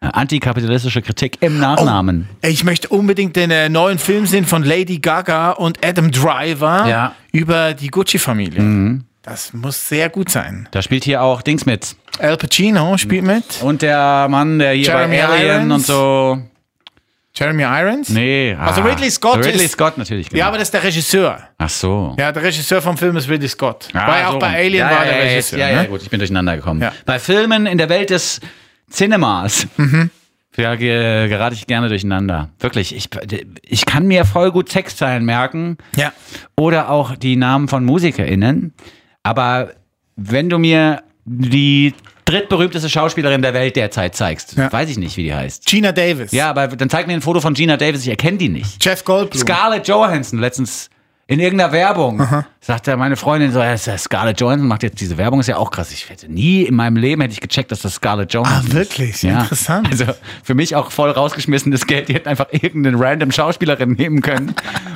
Antikapitalistische 0.01 1.03
Kritik 1.03 1.38
im 1.41 1.60
Nachnamen. 1.60 2.27
Ich 2.41 2.63
möchte 2.63 2.88
unbedingt 2.89 3.36
den 3.36 3.51
äh, 3.51 3.70
neuen 3.70 4.00
Film 4.00 4.25
sehen 4.25 4.46
von 4.46 4.63
Lady 4.63 4.98
Gaga 4.98 5.51
und 5.51 5.86
Adam 5.86 6.10
Driver 6.12 6.88
Ja. 6.89 7.15
über 7.31 7.75
die 7.75 7.89
Gucci-Familie. 7.89 9.00
Das 9.22 9.53
muss 9.53 9.88
sehr 9.88 10.10
gut 10.10 10.29
sein. 10.31 10.67
Da 10.72 10.81
spielt 10.81 11.03
hier 11.03 11.22
auch 11.22 11.43
Dings 11.43 11.67
mit. 11.67 11.96
Al 12.20 12.36
Pacino 12.38 12.98
spielt 12.98 13.24
mit. 13.25 13.62
Und 13.62 13.84
der 13.84 14.27
Mann, 14.27 14.58
der 14.58 14.72
hier 14.72 14.86
Jeremy 14.88 15.17
bei 15.17 15.24
Alien 15.27 15.67
Irons? 15.70 15.74
und 15.74 15.86
so. 15.86 16.41
Jeremy 17.36 17.63
Irons? 17.63 18.10
Nee. 18.10 18.58
Also 18.60 18.81
ah. 18.81 18.86
Ridley 18.86 19.10
Scott 19.12 19.38
Ridley 19.46 19.65
ist- 19.65 19.74
Scott 19.74 20.00
natürlich. 20.00 20.29
Genau. 20.29 20.39
Ja, 20.39 20.48
aber 20.48 20.58
das 20.58 20.67
ist 20.70 20.74
der 20.74 20.84
Regisseur. 20.84 21.39
Ach 21.60 21.70
so. 21.70 22.15
Ja, 22.20 22.31
der 22.31 22.41
Regisseur 22.41 22.81
vom 22.81 22.98
Film 22.98 23.15
ist 23.17 23.29
Ridley 23.29 23.48
Scott. 23.48 23.88
Ah, 23.93 24.08
war 24.08 24.20
ja 24.20 24.27
auch 24.29 24.34
so 24.34 24.39
bei 24.39 24.48
rum. 24.48 24.55
Alien 24.55 24.74
ja, 24.89 24.89
war 24.89 25.05
ja, 25.05 25.12
der 25.13 25.24
Regisseur. 25.31 25.60
Ja, 25.60 25.69
ja, 25.69 25.82
ne? 25.84 25.88
gut, 25.89 26.02
ich 26.02 26.10
bin 26.10 26.19
durcheinander 26.19 26.56
gekommen. 26.58 26.84
Bei 27.06 27.19
Filmen 27.19 27.67
in 27.67 27.78
der 27.78 27.88
Welt 27.88 28.10
des 28.10 28.41
Cinemas. 28.91 29.67
Mhm. 29.77 30.10
Ja, 30.58 30.75
ge 30.75 31.30
gerate 31.30 31.56
ich 31.56 31.65
gerne 31.65 31.88
durcheinander. 31.88 32.49
Wirklich, 32.60 32.93
ich, 32.93 33.10
ich 33.63 33.86
kann 33.86 34.06
mir 34.06 34.25
voll 34.25 34.51
gut 34.51 34.67
Textzeilen 34.69 35.23
merken 35.23 35.77
ja. 35.95 36.12
oder 36.58 36.89
auch 36.89 37.15
die 37.15 37.38
Namen 37.38 37.69
von 37.69 37.86
MusikerInnen. 37.86 38.73
Aber 39.23 39.71
wenn 40.17 40.49
du 40.49 40.58
mir 40.58 41.04
die 41.23 41.93
drittberühmteste 42.25 42.89
Schauspielerin 42.89 43.41
der 43.41 43.54
Welt 43.54 43.77
derzeit 43.77 44.13
zeigst, 44.15 44.58
Ja. 44.58 44.71
weiß 44.71 44.89
ich 44.89 44.97
nicht, 44.97 45.15
wie 45.17 45.23
die 45.23 45.34
heißt. 45.34 45.65
Gina 45.65 45.91
Davis. 45.93 46.32
Ja, 46.34 46.49
aber 46.49 46.67
dann 46.67 46.89
zeig 46.89 47.08
mir 47.08 47.13
ein 47.13 47.21
Foto 47.21 47.39
von 47.39 47.54
Gina 47.54 47.77
Davis, 47.77 48.04
ich 48.04 48.10
erkenne 48.10 48.38
die 48.38 48.49
nicht. 48.49 48.84
Jeff 48.84 49.06
Goldblum. 49.06 49.41
Scarlett 49.41 49.88
Johansson 49.88 50.39
letztens 50.39 50.89
in 51.32 51.39
irgendeiner 51.39 51.72
Werbung 51.72 52.22
sagte 52.60 52.96
meine 52.98 53.15
Freundin 53.15 53.52
so, 53.52 53.60
ja, 53.60 53.74
ist 53.74 53.88
ja 53.88 53.98
Scarlett 53.98 54.39
Johansson 54.41 54.67
macht 54.67 54.84
jetzt 54.84 55.00
diese 55.00 55.17
Werbung, 55.17 55.39
ist 55.39 55.48
ja 55.48 55.58
auch 55.58 55.72
krass. 55.72 55.91
Ich 55.91 56.10
hätte 56.10 56.32
nie 56.32 56.63
in 56.63 56.76
meinem 56.76 56.98
Leben 56.98 57.22
hätte 57.22 57.34
ich 57.34 57.39
gecheckt, 57.41 57.72
dass 57.72 57.82
das 57.82 57.96
Scarlett 57.96 58.34
Johansson 58.34 58.72
Ah, 58.72 58.74
wirklich? 58.76 59.12
ist. 59.12 59.24
Ja. 59.24 59.41
Interessant. 59.41 59.88
Also 59.89 60.06
für 60.44 60.54
mich 60.56 60.76
auch 60.76 60.91
voll 60.91 61.10
rausgeschmissenes 61.10 61.88
Geld. 61.88 62.10
Die 62.10 62.13
hätten 62.13 62.28
einfach 62.30 62.48
irgendeine 62.52 63.00
random 63.00 63.32
Schauspielerin 63.32 63.94
nehmen 63.94 64.22
können, 64.22 64.54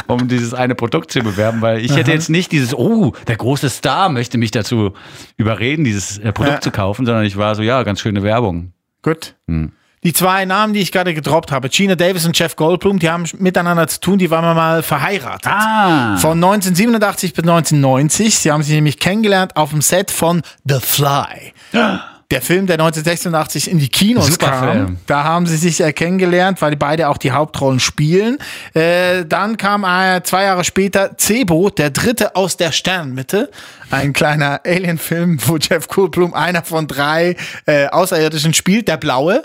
um 0.07 0.27
dieses 0.27 0.53
eine 0.53 0.75
Produkt 0.75 1.11
zu 1.11 1.21
bewerben, 1.21 1.61
weil 1.61 1.79
ich 1.79 1.95
hätte 1.95 2.11
jetzt 2.11 2.29
nicht 2.29 2.51
dieses, 2.51 2.73
oh, 2.75 3.13
der 3.27 3.37
große 3.37 3.69
Star 3.69 4.09
möchte 4.09 4.37
mich 4.37 4.51
dazu 4.51 4.93
überreden, 5.37 5.85
dieses 5.85 6.17
äh, 6.17 6.31
Produkt 6.33 6.55
Ja. 6.55 6.61
zu 6.61 6.71
kaufen, 6.71 7.05
sondern 7.05 7.23
ich 7.25 7.37
war 7.37 7.55
so, 7.55 7.61
ja, 7.63 7.81
ganz 7.83 8.01
schöne 8.01 8.21
Werbung. 8.23 8.73
Gut. 9.01 9.35
Hm. 9.47 9.71
Die 10.05 10.13
zwei 10.13 10.45
Namen, 10.45 10.75
die 10.75 10.81
ich 10.81 10.91
gerade 10.91 11.15
gedroppt 11.15 11.51
habe, 11.51 11.67
Gina 11.67 11.95
Davis 11.95 12.27
und 12.27 12.37
Jeff 12.37 12.55
Goldblum, 12.55 12.99
die 12.99 13.09
haben 13.09 13.25
miteinander 13.39 13.87
zu 13.87 13.99
tun, 13.99 14.19
die 14.19 14.29
waren 14.29 14.55
mal 14.55 14.83
verheiratet. 14.83 15.51
Ah. 15.51 16.15
Von 16.17 16.33
1987 16.43 17.33
bis 17.33 17.43
1990. 17.43 18.37
Sie 18.37 18.51
haben 18.51 18.61
sich 18.61 18.75
nämlich 18.75 18.99
kennengelernt 18.99 19.57
auf 19.57 19.71
dem 19.71 19.81
Set 19.81 20.11
von 20.11 20.43
The 20.63 20.77
Fly. 20.79 21.53
Der 22.31 22.41
Film, 22.41 22.65
der 22.65 22.75
1986 22.75 23.69
in 23.69 23.77
die 23.77 23.87
Kinos 23.87 24.27
Super 24.27 24.49
kam. 24.49 24.71
Film. 24.71 24.97
Da 25.05 25.23
haben 25.23 25.45
sie 25.45 25.57
sich 25.57 25.79
äh, 25.81 25.93
kennengelernt, 25.93 26.61
weil 26.61 26.71
die 26.71 26.77
beide 26.77 27.09
auch 27.09 27.17
die 27.17 27.31
Hauptrollen 27.31 27.79
spielen. 27.79 28.39
Äh, 28.73 29.25
dann 29.25 29.57
kam 29.57 29.83
äh, 29.83 30.23
zwei 30.23 30.43
Jahre 30.45 30.63
später 30.63 31.11
Cebo, 31.17 31.69
der 31.69 31.91
dritte 31.91 32.35
aus 32.35 32.57
der 32.57 32.71
Sternmitte. 32.71 33.51
Ein 33.91 34.13
kleiner 34.13 34.61
Alien-Film, 34.65 35.37
wo 35.45 35.57
Jeff 35.57 35.87
Goldblum 35.87 36.33
einer 36.33 36.63
von 36.63 36.87
drei 36.87 37.35
äh, 37.67 37.87
Außerirdischen 37.87 38.55
spielt, 38.55 38.87
der 38.87 38.97
Blaue. 38.97 39.43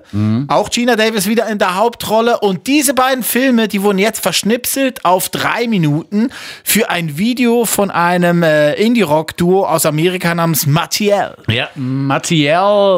Auch 0.48 0.70
Gina 0.70 0.96
Davis 0.96 1.26
wieder 1.28 1.46
in 1.48 1.58
der 1.58 1.76
Hauptrolle. 1.76 2.40
Und 2.40 2.66
diese 2.66 2.94
beiden 2.94 3.22
Filme, 3.22 3.68
die 3.68 3.82
wurden 3.82 3.98
jetzt 3.98 4.20
verschnipselt 4.20 5.04
auf 5.04 5.28
drei 5.28 5.66
Minuten 5.66 6.30
für 6.64 6.88
ein 6.88 7.18
Video 7.18 7.66
von 7.66 7.90
einem 7.90 8.42
äh, 8.42 8.72
Indie-Rock-Duo 8.74 9.66
aus 9.66 9.84
Amerika 9.84 10.34
namens 10.34 10.66
Mattiel. 10.66 11.34
Ja, 11.48 11.68
Mattiel 11.74 12.40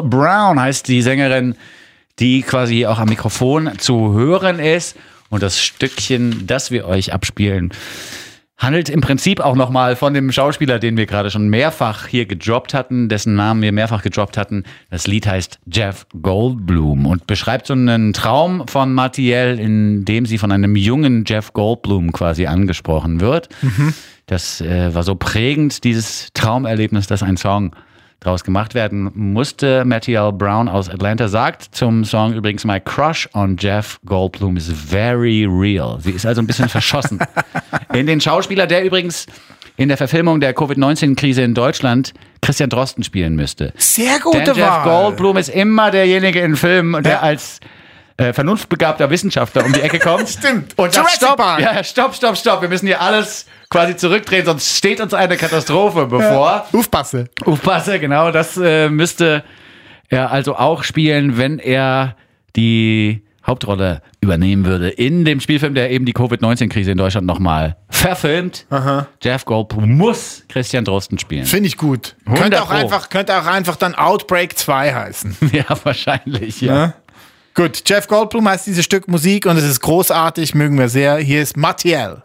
Brown 0.04 0.60
heißt 0.60 0.88
die 0.88 1.02
Sängerin, 1.02 1.54
die 2.18 2.42
quasi 2.42 2.86
auch 2.86 2.98
am 2.98 3.08
Mikrofon 3.08 3.78
zu 3.78 4.12
hören 4.12 4.58
ist. 4.58 4.96
Und 5.30 5.42
das 5.42 5.60
Stückchen, 5.60 6.46
das 6.46 6.70
wir 6.70 6.86
euch 6.86 7.12
abspielen, 7.12 7.72
handelt 8.58 8.88
im 8.88 9.00
Prinzip 9.00 9.40
auch 9.40 9.56
nochmal 9.56 9.96
von 9.96 10.14
dem 10.14 10.30
Schauspieler, 10.30 10.78
den 10.78 10.96
wir 10.96 11.06
gerade 11.06 11.30
schon 11.30 11.48
mehrfach 11.48 12.06
hier 12.06 12.26
gedroppt 12.26 12.74
hatten, 12.74 13.08
dessen 13.08 13.34
Namen 13.34 13.60
wir 13.62 13.72
mehrfach 13.72 14.02
gedroppt 14.02 14.36
hatten. 14.36 14.64
Das 14.90 15.06
Lied 15.06 15.26
heißt 15.26 15.58
Jeff 15.66 16.06
Goldblum 16.20 17.06
und 17.06 17.26
beschreibt 17.26 17.66
so 17.66 17.72
einen 17.72 18.12
Traum 18.12 18.68
von 18.68 18.92
Mattiel, 18.94 19.58
in 19.58 20.04
dem 20.04 20.26
sie 20.26 20.38
von 20.38 20.52
einem 20.52 20.76
jungen 20.76 21.24
Jeff 21.26 21.52
Goldblum 21.52 22.12
quasi 22.12 22.46
angesprochen 22.46 23.20
wird. 23.20 23.48
Das 24.26 24.60
äh, 24.60 24.94
war 24.94 25.02
so 25.02 25.16
prägend, 25.16 25.82
dieses 25.82 26.28
Traumerlebnis, 26.32 27.06
dass 27.08 27.22
ein 27.24 27.36
Song 27.36 27.74
draus 28.22 28.44
gemacht 28.44 28.74
werden 28.74 29.10
musste. 29.14 29.84
Mattiel 29.84 30.32
Brown 30.32 30.68
aus 30.68 30.88
Atlanta 30.88 31.28
sagt 31.28 31.74
zum 31.74 32.04
Song 32.04 32.32
übrigens, 32.32 32.64
My 32.64 32.80
crush 32.80 33.28
on 33.34 33.56
Jeff 33.58 33.98
Goldblum 34.06 34.56
is 34.56 34.70
very 34.70 35.44
real. 35.46 35.98
Sie 36.00 36.12
ist 36.12 36.24
also 36.26 36.40
ein 36.40 36.46
bisschen 36.46 36.68
verschossen. 36.68 37.18
In 37.92 38.06
den 38.06 38.20
Schauspieler, 38.20 38.66
der 38.66 38.84
übrigens 38.84 39.26
in 39.78 39.88
der 39.88 39.96
Verfilmung 39.96 40.38
der 40.38 40.52
Covid-19-Krise 40.54 41.42
in 41.42 41.54
Deutschland 41.54 42.12
Christian 42.42 42.68
Drosten 42.68 43.02
spielen 43.04 43.34
müsste. 43.34 43.72
Sehr 43.76 44.12
Denn 44.12 44.20
gute 44.20 44.52
Jeff 44.52 44.58
Wahl. 44.58 44.84
Goldblum 44.84 45.38
ist 45.38 45.48
immer 45.48 45.90
derjenige 45.90 46.40
in 46.40 46.56
Filmen, 46.56 47.02
der 47.02 47.12
Ja. 47.12 47.20
als 47.20 47.58
äh, 48.16 48.32
vernunftbegabter 48.32 49.10
Wissenschaftler 49.10 49.64
um 49.64 49.72
die 49.72 49.80
Ecke 49.80 49.98
kommt. 49.98 50.28
Stimmt. 50.28 50.78
Und 50.78 50.92
sagt, 50.92 51.10
stopp, 51.10 51.38
ja, 51.58 51.82
stopp, 51.84 52.14
stopp, 52.14 52.36
stopp. 52.36 52.62
Wir 52.62 52.68
müssen 52.68 52.86
hier 52.86 53.00
alles 53.00 53.46
quasi 53.70 53.96
zurückdrehen, 53.96 54.44
sonst 54.44 54.76
steht 54.76 55.00
uns 55.00 55.14
eine 55.14 55.36
Katastrophe 55.36 56.06
bevor. 56.06 56.66
Aufpasse. 56.72 57.28
Aufpasse, 57.44 57.98
genau. 57.98 58.30
Das 58.30 58.56
äh, 58.56 58.88
müsste 58.88 59.44
er 60.08 60.30
also 60.30 60.56
auch 60.56 60.84
spielen, 60.84 61.38
wenn 61.38 61.58
er 61.58 62.16
die 62.54 63.22
Hauptrolle 63.46 64.02
übernehmen 64.20 64.64
würde 64.64 64.88
in 64.88 65.24
dem 65.24 65.40
Spielfilm, 65.40 65.74
der 65.74 65.90
eben 65.90 66.04
die 66.04 66.12
Covid-19-Krise 66.12 66.92
in 66.92 66.98
Deutschland 66.98 67.26
nochmal 67.26 67.76
verfilmt. 67.88 68.66
Jeff 69.20 69.44
Goldblum 69.44 69.90
muss 69.96 70.44
Christian 70.48 70.84
Drosten 70.84 71.18
spielen. 71.18 71.44
Finde 71.44 71.66
ich 71.66 71.76
gut. 71.76 72.14
100 72.26 72.42
Könnte 72.42 72.62
auch, 72.62 72.70
einfach, 72.70 73.08
könnte 73.08 73.36
auch 73.36 73.46
einfach 73.46 73.76
dann 73.76 73.94
Outbreak 73.96 74.56
2 74.56 74.94
heißen. 74.94 75.36
ja, 75.52 75.64
wahrscheinlich, 75.82 76.60
ja. 76.60 76.74
Ja. 76.76 76.94
Gut, 77.54 77.82
Jeff 77.86 78.08
Goldblum 78.08 78.48
heißt 78.48 78.66
dieses 78.66 78.84
Stück 78.84 79.08
Musik 79.08 79.44
und 79.44 79.58
es 79.58 79.64
ist 79.64 79.80
großartig, 79.80 80.54
mögen 80.54 80.78
wir 80.78 80.88
sehr. 80.88 81.16
Hier 81.18 81.42
ist 81.42 81.56
Mattiel. 81.56 82.22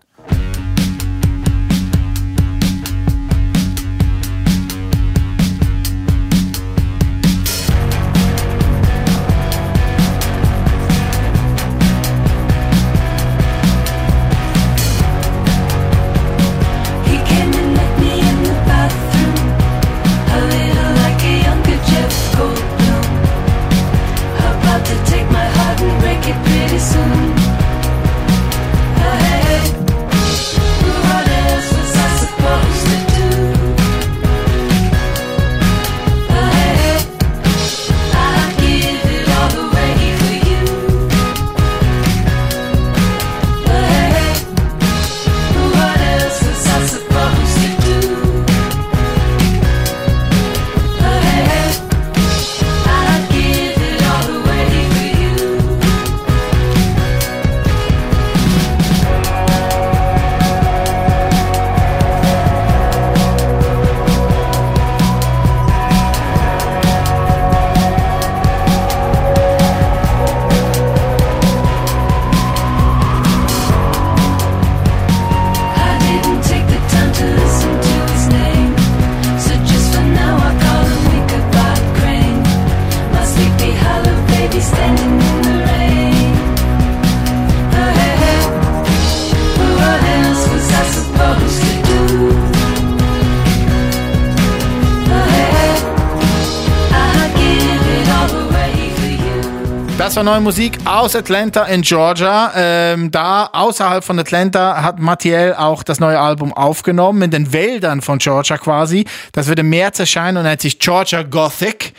Das 100.07 100.15
war 100.15 100.23
neue 100.23 100.39
Musik 100.39 100.77
aus 100.85 101.17
Atlanta 101.17 101.63
in 101.63 101.81
Georgia. 101.81 102.53
Ähm, 102.55 103.11
da 103.11 103.49
außerhalb 103.51 104.05
von 104.05 104.17
Atlanta 104.17 104.81
hat 104.81 104.99
Mattiel 104.99 105.53
auch 105.57 105.83
das 105.83 105.99
neue 105.99 106.17
Album 106.17 106.53
aufgenommen, 106.53 107.23
in 107.23 107.31
den 107.31 107.51
Wäldern 107.51 107.99
von 107.99 108.17
Georgia 108.17 108.57
quasi. 108.57 109.03
Das 109.33 109.49
wird 109.49 109.59
im 109.59 109.67
März 109.67 109.99
erscheinen 109.99 110.37
und 110.37 110.43
nennt 110.43 110.61
sich 110.61 110.79
Georgia 110.79 111.23
Gothic. 111.23 111.93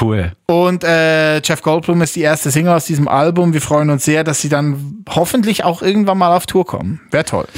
Cool. 0.00 0.30
Und 0.46 0.84
äh, 0.84 1.38
Jeff 1.42 1.62
Goldblum 1.62 2.00
ist 2.02 2.14
die 2.14 2.20
erste 2.20 2.52
Single 2.52 2.74
aus 2.74 2.84
diesem 2.84 3.08
Album. 3.08 3.52
Wir 3.52 3.60
freuen 3.60 3.90
uns 3.90 4.04
sehr, 4.04 4.22
dass 4.22 4.40
sie 4.40 4.48
dann 4.48 5.02
hoffentlich 5.10 5.64
auch 5.64 5.82
irgendwann 5.82 6.18
mal 6.18 6.36
auf 6.36 6.46
Tour 6.46 6.64
kommen. 6.64 7.00
Wäre 7.10 7.24
toll. 7.24 7.48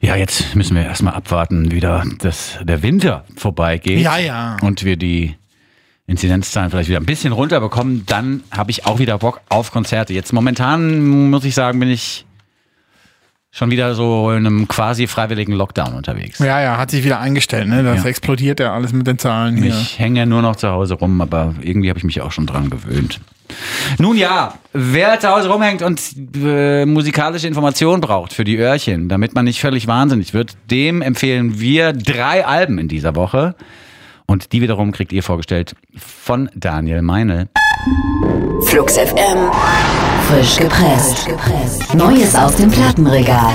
Ja, 0.00 0.16
jetzt 0.16 0.54
müssen 0.54 0.74
wir 0.74 0.84
erstmal 0.84 1.12
abwarten, 1.12 1.70
wie 1.70 1.80
da 1.80 2.02
das, 2.20 2.52
der 2.62 2.82
Winter 2.82 3.26
vorbeigeht. 3.36 4.00
Ja, 4.00 4.16
ja. 4.16 4.56
Und 4.62 4.84
wir 4.84 4.96
die 4.96 5.36
Inzidenzzahlen 6.08 6.70
vielleicht 6.70 6.88
wieder 6.88 6.98
ein 7.00 7.06
bisschen 7.06 7.32
runterbekommen. 7.32 8.04
Dann 8.06 8.42
habe 8.50 8.70
ich 8.72 8.86
auch 8.86 8.98
wieder 8.98 9.18
Bock 9.18 9.40
auf 9.50 9.70
Konzerte. 9.70 10.12
Jetzt 10.14 10.32
momentan, 10.32 11.06
muss 11.30 11.44
ich 11.44 11.54
sagen, 11.54 11.78
bin 11.78 11.90
ich 11.90 12.24
schon 13.50 13.70
wieder 13.70 13.94
so 13.94 14.30
in 14.30 14.46
einem 14.46 14.68
quasi 14.68 15.06
freiwilligen 15.06 15.52
Lockdown 15.52 15.94
unterwegs. 15.94 16.38
Ja, 16.38 16.60
ja, 16.62 16.76
hat 16.78 16.90
sich 16.90 17.04
wieder 17.04 17.20
eingestellt. 17.20 17.68
Ne? 17.68 17.82
Das 17.82 18.02
Ja. 18.04 18.08
explodiert 18.08 18.58
ja 18.58 18.72
alles 18.72 18.92
mit 18.92 19.06
den 19.06 19.18
Zahlen 19.18 19.56
hier. 19.56 19.70
Ich 19.74 19.98
hänge 19.98 20.20
ja 20.20 20.26
nur 20.26 20.42
noch 20.42 20.56
zu 20.56 20.68
Hause 20.70 20.94
rum, 20.94 21.20
aber 21.20 21.54
irgendwie 21.60 21.88
habe 21.90 21.98
ich 21.98 22.04
mich 22.04 22.20
auch 22.22 22.32
schon 22.32 22.46
dran 22.46 22.70
gewöhnt. 22.70 23.20
Nun 23.98 24.16
ja, 24.16 24.54
wer 24.72 25.18
zu 25.20 25.28
Hause 25.28 25.48
rumhängt 25.48 25.82
und 25.82 26.00
äh, 26.42 26.84
musikalische 26.86 27.46
Informationen 27.48 28.00
braucht 28.00 28.32
für 28.32 28.44
die 28.44 28.56
Öhrchen, 28.56 29.08
damit 29.08 29.34
man 29.34 29.44
nicht 29.46 29.60
völlig 29.60 29.86
wahnsinnig 29.86 30.34
wird, 30.34 30.52
dem 30.70 31.00
empfehlen 31.02 31.58
wir 31.60 31.92
drei 31.92 32.46
Alben 32.46 32.78
in 32.78 32.88
dieser 32.88 33.14
Woche. 33.14 33.54
Und 34.30 34.52
die 34.52 34.60
wiederum 34.60 34.92
kriegt 34.92 35.12
ihr 35.12 35.22
vorgestellt 35.22 35.74
von 35.96 36.50
Daniel 36.54 37.00
Meinl. 37.00 37.48
Flux 38.66 38.98
FM. 38.98 39.50
Frisch 40.28 40.58
gepresst. 40.58 41.26
Neues 41.94 42.34
aus 42.34 42.56
dem 42.56 42.70
Plattenregal. 42.70 43.54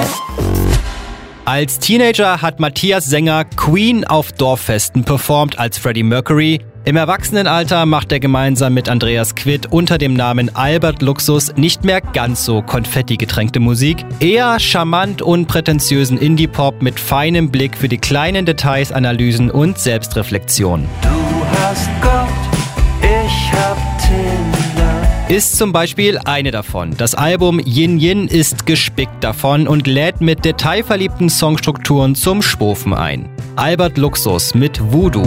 Als 1.46 1.78
Teenager 1.78 2.42
hat 2.42 2.60
Matthias 2.60 3.06
Sänger 3.06 3.46
Queen 3.46 4.04
auf 4.06 4.32
Dorffesten 4.32 5.04
performt 5.04 5.60
als 5.60 5.78
Freddie 5.78 6.02
Mercury. 6.02 6.62
Im 6.86 6.98
Erwachsenenalter 6.98 7.86
macht 7.86 8.12
er 8.12 8.20
gemeinsam 8.20 8.74
mit 8.74 8.90
Andreas 8.90 9.36
Quitt 9.36 9.72
unter 9.72 9.98
dem 9.98 10.16
Namen 10.16 10.54
Albert 10.54 11.02
Luxus 11.02 11.56
nicht 11.56 11.86
mehr 11.86 12.02
ganz 12.02 12.44
so 12.44 12.62
konfetti-getränkte 12.62 13.62
Musik, 13.62 14.04
eher 14.20 14.60
charmant 14.60 15.22
und 15.22 15.48
prätentiösen 15.48 16.18
Indie-Pop 16.18 16.82
mit 16.82 17.00
feinem 17.00 17.50
Blick 17.52 17.78
für 17.78 17.88
die 17.88 18.00
kleinen 18.00 18.46
Details, 18.46 18.92
Analysen 18.92 19.50
und 19.50 19.80
Selbstreflexion. 19.80 20.86
Du 21.02 21.10
hast 21.62 21.90
Gott, 22.02 22.28
ich 23.02 23.54
hab 23.54 23.78
Tinder. 24.00 25.34
Ist 25.34 25.56
zum 25.56 25.72
Beispiel 25.72 26.20
eine 26.26 26.52
davon. 26.52 26.98
Das 26.98 27.16
Album 27.16 27.62
Yin 27.64 27.98
Yin 27.98 28.28
ist 28.28 28.66
gespickt 28.66 29.24
davon 29.24 29.70
und 29.70 29.88
lädt 29.88 30.20
mit 30.20 30.44
detailverliebten 30.44 31.30
Songstrukturen 31.30 32.14
zum 32.14 32.42
Schwofen 32.42 32.94
ein. 32.94 33.30
Albert 33.56 33.98
Luxus 33.98 34.54
mit 34.54 34.82
Voodoo. 34.92 35.26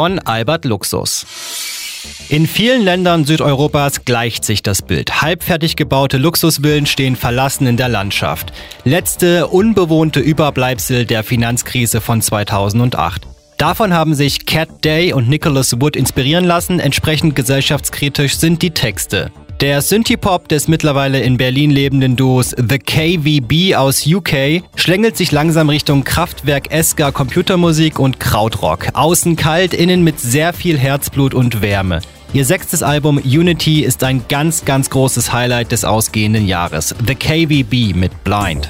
Von 0.00 0.18
Albert 0.20 0.64
Luxus. 0.64 1.26
In 2.30 2.46
vielen 2.46 2.80
Ländern 2.80 3.26
Südeuropas 3.26 4.06
gleicht 4.06 4.46
sich 4.46 4.62
das 4.62 4.80
Bild. 4.80 5.20
Halbfertig 5.20 5.76
gebaute 5.76 6.16
Luxusvillen 6.16 6.86
stehen 6.86 7.16
verlassen 7.16 7.66
in 7.66 7.76
der 7.76 7.90
Landschaft. 7.90 8.50
Letzte 8.84 9.48
unbewohnte 9.48 10.20
Überbleibsel 10.20 11.04
der 11.04 11.22
Finanzkrise 11.22 12.00
von 12.00 12.22
2008. 12.22 13.26
Davon 13.58 13.92
haben 13.92 14.14
sich 14.14 14.46
Cat 14.46 14.86
Day 14.86 15.12
und 15.12 15.28
Nicholas 15.28 15.78
Wood 15.82 15.96
inspirieren 15.96 16.46
lassen. 16.46 16.80
Entsprechend 16.80 17.36
gesellschaftskritisch 17.36 18.38
sind 18.38 18.62
die 18.62 18.70
Texte. 18.70 19.30
Der 19.60 19.82
Synthie-Pop 19.82 20.48
des 20.48 20.68
mittlerweile 20.68 21.20
in 21.20 21.36
Berlin 21.36 21.70
lebenden 21.70 22.16
Duos 22.16 22.54
The 22.56 22.78
KVB 22.78 23.76
aus 23.76 24.06
UK 24.06 24.62
schlängelt 24.74 25.18
sich 25.18 25.32
langsam 25.32 25.68
Richtung 25.68 26.02
Kraftwerk-esker 26.02 27.12
Computermusik 27.12 27.98
und 27.98 28.18
Krautrock. 28.18 28.86
Außen 28.94 29.36
kalt, 29.36 29.74
innen 29.74 30.02
mit 30.02 30.18
sehr 30.18 30.54
viel 30.54 30.78
Herzblut 30.78 31.34
und 31.34 31.60
Wärme. 31.60 32.00
Ihr 32.32 32.46
sechstes 32.46 32.82
Album 32.82 33.18
Unity 33.18 33.82
ist 33.84 34.02
ein 34.02 34.22
ganz, 34.30 34.64
ganz 34.64 34.88
großes 34.88 35.30
Highlight 35.30 35.72
des 35.72 35.84
ausgehenden 35.84 36.46
Jahres. 36.46 36.94
The 37.06 37.14
KVB 37.14 37.94
mit 37.94 38.24
Blind. 38.24 38.66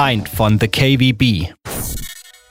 Blind 0.00 0.30
von 0.30 0.58
The 0.58 0.66
KVB. 0.66 1.52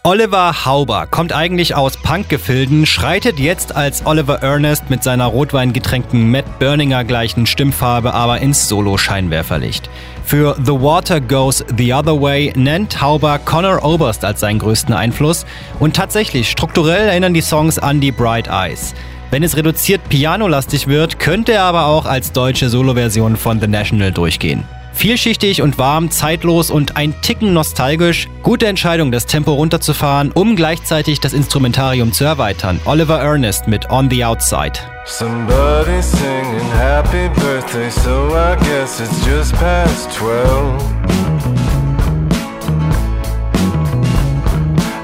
Oliver 0.03 0.65
Hauber 0.65 1.07
kommt 1.07 1.33
eigentlich 1.33 1.73
aus 1.73 1.97
Punkgefilden, 1.97 2.85
schreitet 2.85 3.39
jetzt 3.39 3.75
als 3.75 4.05
Oliver 4.05 4.43
Ernest 4.43 4.91
mit 4.91 5.03
seiner 5.03 5.25
rotweingetränkten 5.25 6.29
Matt 6.29 6.59
Berninger 6.59 7.03
gleichen 7.05 7.47
Stimmfarbe 7.47 8.13
aber 8.13 8.39
ins 8.39 8.69
Solo-Scheinwerferlicht. 8.69 9.89
Für 10.23 10.55
The 10.63 10.73
Water 10.73 11.19
Goes 11.19 11.65
the 11.75 11.91
Other 11.91 12.21
Way 12.21 12.53
nennt 12.55 13.01
Hauber 13.01 13.39
Connor 13.39 13.83
Oberst 13.83 14.23
als 14.23 14.41
seinen 14.41 14.59
größten 14.59 14.93
Einfluss 14.93 15.47
und 15.79 15.95
tatsächlich 15.95 16.51
strukturell 16.51 17.07
erinnern 17.07 17.33
die 17.33 17.41
Songs 17.41 17.79
an 17.79 17.99
die 17.99 18.11
Bright 18.11 18.47
Eyes. 18.47 18.93
Wenn 19.31 19.41
es 19.41 19.57
reduziert 19.57 20.07
pianolastig 20.09 20.85
wird, 20.85 21.17
könnte 21.17 21.53
er 21.53 21.63
aber 21.63 21.87
auch 21.87 22.05
als 22.05 22.31
deutsche 22.31 22.69
Soloversion 22.69 23.37
von 23.37 23.59
The 23.59 23.67
National 23.67 24.11
durchgehen. 24.11 24.63
Vielschichtig 24.93 25.61
und 25.61 25.77
warm, 25.77 26.11
zeitlos 26.11 26.71
und 26.71 26.97
ein 26.97 27.13
Ticken 27.21 27.53
nostalgisch. 27.53 28.27
Gute 28.43 28.67
Entscheidung, 28.67 29.11
das 29.11 29.25
Tempo 29.25 29.53
runterzufahren, 29.53 30.31
um 30.31 30.55
gleichzeitig 30.55 31.19
das 31.19 31.33
Instrumentarium 31.33 32.11
zu 32.11 32.25
erweitern. 32.25 32.79
Oliver 32.85 33.19
Ernest 33.19 33.67
mit 33.67 33.89
On 33.89 34.09
the 34.09 34.25
Outside. 34.25 34.73
Somebody 35.05 36.01
singing 36.01 36.69
happy 36.77 37.29
birthday, 37.39 37.89
so 37.89 38.29
I 38.35 38.55
guess 38.57 38.99
it's 38.99 39.25
just 39.25 39.53
past 39.55 40.11
12. 40.17 40.99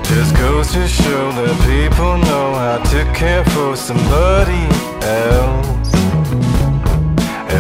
Just 0.04 0.36
goes 0.38 0.72
to 0.72 0.88
show 0.88 1.32
that 1.32 1.58
people 1.66 2.18
know 2.30 2.54
how 2.54 2.78
to 2.78 3.06
care 3.14 3.44
for 3.46 3.76
somebody 3.76 4.68
else. 5.02 5.45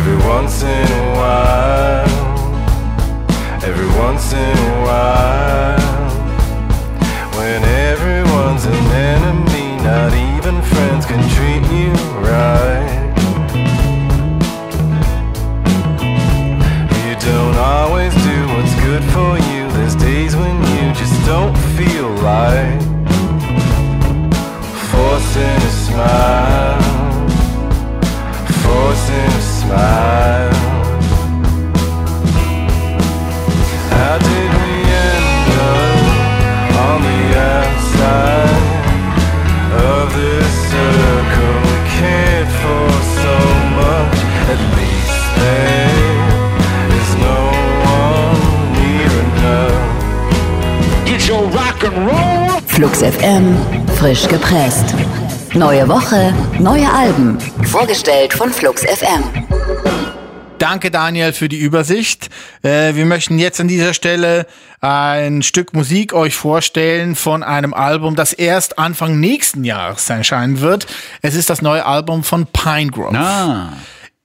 Every 0.08 0.24
once 0.28 0.62
in 0.62 0.70
a 0.70 1.13
while, 1.18 2.06
every 3.63 3.88
once 3.98 4.34
in 4.34 4.56
a 4.56 4.84
while, 4.86 5.80
when 7.36 7.63
everyone's 7.63 8.65
an 8.65 8.76
enemy, 8.94 9.78
not 9.84 10.13
even 10.13 10.62
friends 10.62 11.08
can 11.08 11.28
treat 11.34 11.63
you 11.74 11.91
right. 12.22 13.15
You 17.08 17.15
don't 17.26 17.58
always 17.58 18.13
do 18.13 18.48
what's 18.54 18.76
good 18.86 19.04
for 19.06 19.39
you. 19.50 19.68
There's 19.72 19.96
days 19.96 20.36
when 20.36 20.56
you 20.76 20.94
just 20.94 21.18
don't 21.26 21.58
feel 21.76 22.10
like 22.22 22.80
forcing 24.91 25.62
a 25.65 25.72
smile, 25.72 27.05
forcing 28.65 29.32
a 29.39 29.43
smile. 29.60 30.54
How 33.93 34.15
did 34.30 34.51
we 34.62 34.73
end 35.10 35.47
up 35.73 35.99
on 36.88 36.97
the 37.10 37.23
outside 37.56 38.63
of 39.89 40.06
this 40.19 40.51
circle? 40.73 41.56
We 41.67 41.78
cared 41.97 42.49
for 42.62 42.88
so 43.21 43.36
much. 43.80 44.17
At 44.54 44.62
least 44.78 45.25
there. 45.39 45.95
Flux 52.75 53.01
FM, 53.01 53.56
frisch 53.95 54.28
gepresst. 54.28 54.93
Neue 55.56 55.88
Woche, 55.88 56.34
neue 56.60 56.86
Alben. 56.86 57.38
Vorgestellt 57.65 58.34
von 58.34 58.51
Flux 58.54 58.84
FM. 58.84 59.45
Danke, 60.58 60.89
Daniel, 60.91 61.34
für 61.34 61.49
die 61.49 61.58
Übersicht. 61.60 62.30
Äh, 62.63 62.95
wir 62.95 63.06
möchten 63.06 63.38
jetzt 63.38 63.60
an 63.60 63.67
dieser 63.67 63.93
Stelle 63.93 64.47
ein 64.80 65.43
Stück 65.43 65.73
Musik 65.73 66.13
euch 66.13 66.36
vorstellen 66.36 67.15
von 67.15 67.43
einem 67.43 67.73
Album, 67.73 68.15
das 68.15 68.34
erst 68.34 68.80
Anfang 68.80 69.19
nächsten 69.19 69.63
Jahres 69.63 70.10
erscheinen 70.10 70.62
wird. 70.62 70.88
Es 71.21 71.36
ist 71.36 71.49
das 71.49 71.62
neue 71.62 71.86
Album 71.86 72.23
von 72.23 72.47
Pinegrove. 72.47 73.15
Ah. 73.15 73.73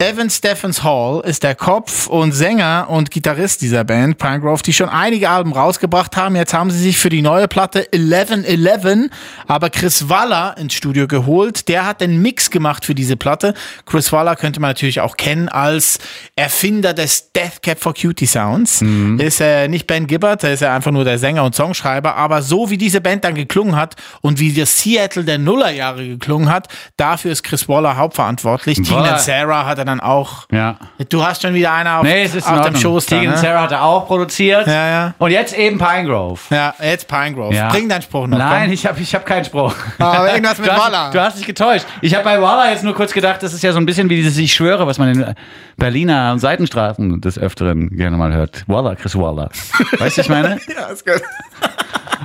Evan 0.03 0.31
Stephens 0.31 0.83
Hall 0.83 1.21
ist 1.27 1.43
der 1.43 1.55
Kopf 1.55 2.07
und 2.07 2.33
Sänger 2.33 2.87
und 2.89 3.11
Gitarrist 3.11 3.61
dieser 3.61 3.85
Band, 3.85 4.17
Pinegrove, 4.17 4.63
die 4.63 4.73
schon 4.73 4.89
einige 4.89 5.29
Alben 5.29 5.53
rausgebracht 5.53 6.17
haben. 6.17 6.37
Jetzt 6.37 6.55
haben 6.55 6.71
sie 6.71 6.79
sich 6.79 6.97
für 6.97 7.11
die 7.11 7.21
neue 7.21 7.49
Platte 7.49 7.87
1111 7.93 9.11
aber 9.47 9.69
Chris 9.69 10.09
Waller 10.09 10.57
ins 10.57 10.73
Studio 10.73 11.07
geholt. 11.07 11.69
Der 11.69 11.85
hat 11.85 12.01
den 12.01 12.23
Mix 12.23 12.51
gemacht 12.51 12.87
für 12.87 12.95
diese 12.95 13.19
Platte. 13.19 13.53
Chris 13.85 14.11
Waller 14.11 14.37
könnte 14.37 14.59
man 14.59 14.71
natürlich 14.71 15.03
auch 15.03 15.19
kennen 15.19 15.51
als 15.51 15.99
Erfinder 16.35 16.95
des 16.95 17.33
Death 17.33 17.61
Cab 17.63 17.79
for 17.79 17.93
Cutie 17.93 18.25
Sounds. 18.25 18.81
Ist 19.19 19.43
äh, 19.43 19.69
nicht 19.69 19.87
Ben 19.87 20.07
Gibbard, 20.07 20.43
der 20.43 20.55
ist 20.55 20.61
ja 20.61 20.75
einfach 20.75 20.93
nur 20.93 21.05
der 21.05 21.19
Sänger 21.19 21.45
und 21.45 21.55
Songschreiber. 21.55 22.17
Aber 22.17 22.41
so 22.41 22.71
wie 22.71 22.79
diese 22.79 23.03
Band 23.03 23.23
dann 23.25 23.35
geklungen 23.35 23.77
hat 23.77 23.97
und 24.23 24.41
wie 24.41 24.55
das 24.55 24.81
Seattle 24.81 25.25
der 25.25 25.37
Nullerjahre 25.37 26.09
geklungen 26.09 26.49
hat, 26.49 26.69
dafür 26.97 27.33
ist 27.33 27.43
Chris 27.43 27.69
Waller 27.69 27.99
hauptverantwortlich. 27.99 28.79
Tina 28.79 28.97
Waller- 28.97 29.13
und 29.13 29.21
Sarah 29.21 29.67
hat 29.67 29.77
er 29.77 29.89
dann 29.90 30.00
auch. 30.00 30.46
Ja. 30.50 30.76
Du 31.09 31.24
hast 31.24 31.42
schon 31.42 31.55
wieder 31.55 31.72
einer 31.72 31.98
auf, 31.98 32.05
Nee, 32.05 32.24
es 32.24 32.35
ist 32.35 32.46
auf 32.46 32.66
dem. 32.66 32.76
Schoß 32.76 33.07
Tegan 33.07 33.33
ne? 33.33 33.37
Sarah 33.37 33.62
hat 33.62 33.72
er 33.72 33.85
auch 33.85 34.07
produziert. 34.07 34.66
Ja, 34.66 34.88
ja. 34.88 35.14
Und 35.18 35.31
jetzt 35.31 35.57
eben 35.57 35.79
Pinegrove. 35.79 36.40
Ja, 36.50 36.74
jetzt 36.81 37.09
Pinegrove. 37.09 37.55
Ja. 37.55 37.68
Bring 37.68 37.88
deinen 37.88 38.03
Spruch 38.03 38.26
noch. 38.26 38.38
Nein, 38.38 38.64
komm. 38.64 38.72
ich 38.72 38.87
habe 38.87 39.00
ich 39.00 39.14
hab 39.14 39.26
keinen 39.26 39.44
Spruch. 39.44 39.74
Aber 39.98 40.31
irgendwas 40.33 40.59
mit 40.59 40.68
Waller. 40.68 41.11
Du 41.12 41.20
hast 41.20 41.38
dich 41.38 41.46
getäuscht. 41.46 41.87
Ich 42.00 42.14
habe 42.14 42.24
bei 42.24 42.40
Waller 42.40 42.70
jetzt 42.70 42.85
nur 42.85 42.94
kurz 42.94 43.12
gedacht, 43.12 43.42
das 43.42 43.53
ist 43.53 43.62
ja 43.62 43.72
so 43.72 43.79
ein 43.79 43.87
bisschen 43.87 44.09
wie 44.09 44.16
dieses 44.16 44.37
Ich 44.38 44.53
schwöre, 44.55 44.87
was 44.87 44.98
man 44.98 45.09
in 45.09 45.35
Berliner 45.76 46.38
Seitenstraßen 46.38 47.20
des 47.20 47.38
Öfteren 47.38 47.90
gerne 47.90 48.16
mal 48.16 48.33
hört. 48.33 48.64
Waller, 48.66 48.96
Chris 48.96 49.16
Waller. 49.16 49.50
Weißt 49.98 50.16
du, 50.16 50.20
ich 50.22 50.29
meine? 50.29 50.59
Ja, 50.70 50.87
ist 50.87 51.05
gut. 51.05 51.20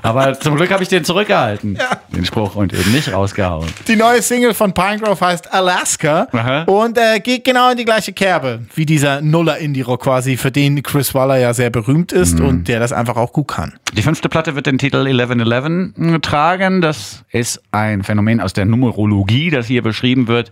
Aber 0.02 0.40
zum 0.40 0.56
Glück 0.56 0.72
habe 0.72 0.84
ich 0.84 0.90
den 0.90 1.04
zurückgehalten, 1.04 1.78
den 2.10 2.26
Spruch, 2.26 2.56
und 2.56 2.74
eben 2.74 2.92
nicht 2.92 3.12
rausgehauen. 3.14 3.68
Die 3.88 3.96
neue 3.96 4.22
Single 4.22 4.54
von 4.54 4.74
Pinegrove 4.74 5.20
heißt 5.22 5.54
Alaska 5.54 6.28
Aha. 6.32 6.64
und 6.64 6.98
äh, 6.98 7.20
geht 7.20 7.44
genau 7.44 7.72
in 7.72 7.78
die 7.78 7.86
gleiche 7.86 8.14
Kerbe 8.14 8.62
wie 8.76 8.86
dieser 8.86 9.22
Nuller 9.22 9.58
Indie-Rock 9.58 10.04
quasi, 10.04 10.38
für 10.38 10.52
den 10.52 10.82
Chris 10.84 11.14
Waller 11.14 11.38
ja 11.38 11.54
sehr 11.54 11.70
berühmt 11.70 12.12
ist 12.12 12.40
Mhm. 12.40 12.46
und 12.46 12.68
der 12.68 12.80
das 12.80 12.92
einfach 12.92 13.16
auch 13.16 13.34
gut 13.34 13.48
kann. 13.50 13.74
Die 13.94 14.02
fünfte 14.02 14.30
Platte 14.30 14.56
wird 14.56 14.66
den 14.66 14.78
Titel 14.78 15.06
1111 15.08 16.22
tragen. 16.22 16.82
Das 16.82 17.24
ist 17.32 17.62
ein 17.72 18.04
Phänomen 18.04 18.42
aus 18.42 18.54
der 18.54 18.66
Numerologie, 18.66 19.50
das 19.50 19.68
hier 19.68 19.82
beschrieben 19.82 20.28
wird. 20.28 20.52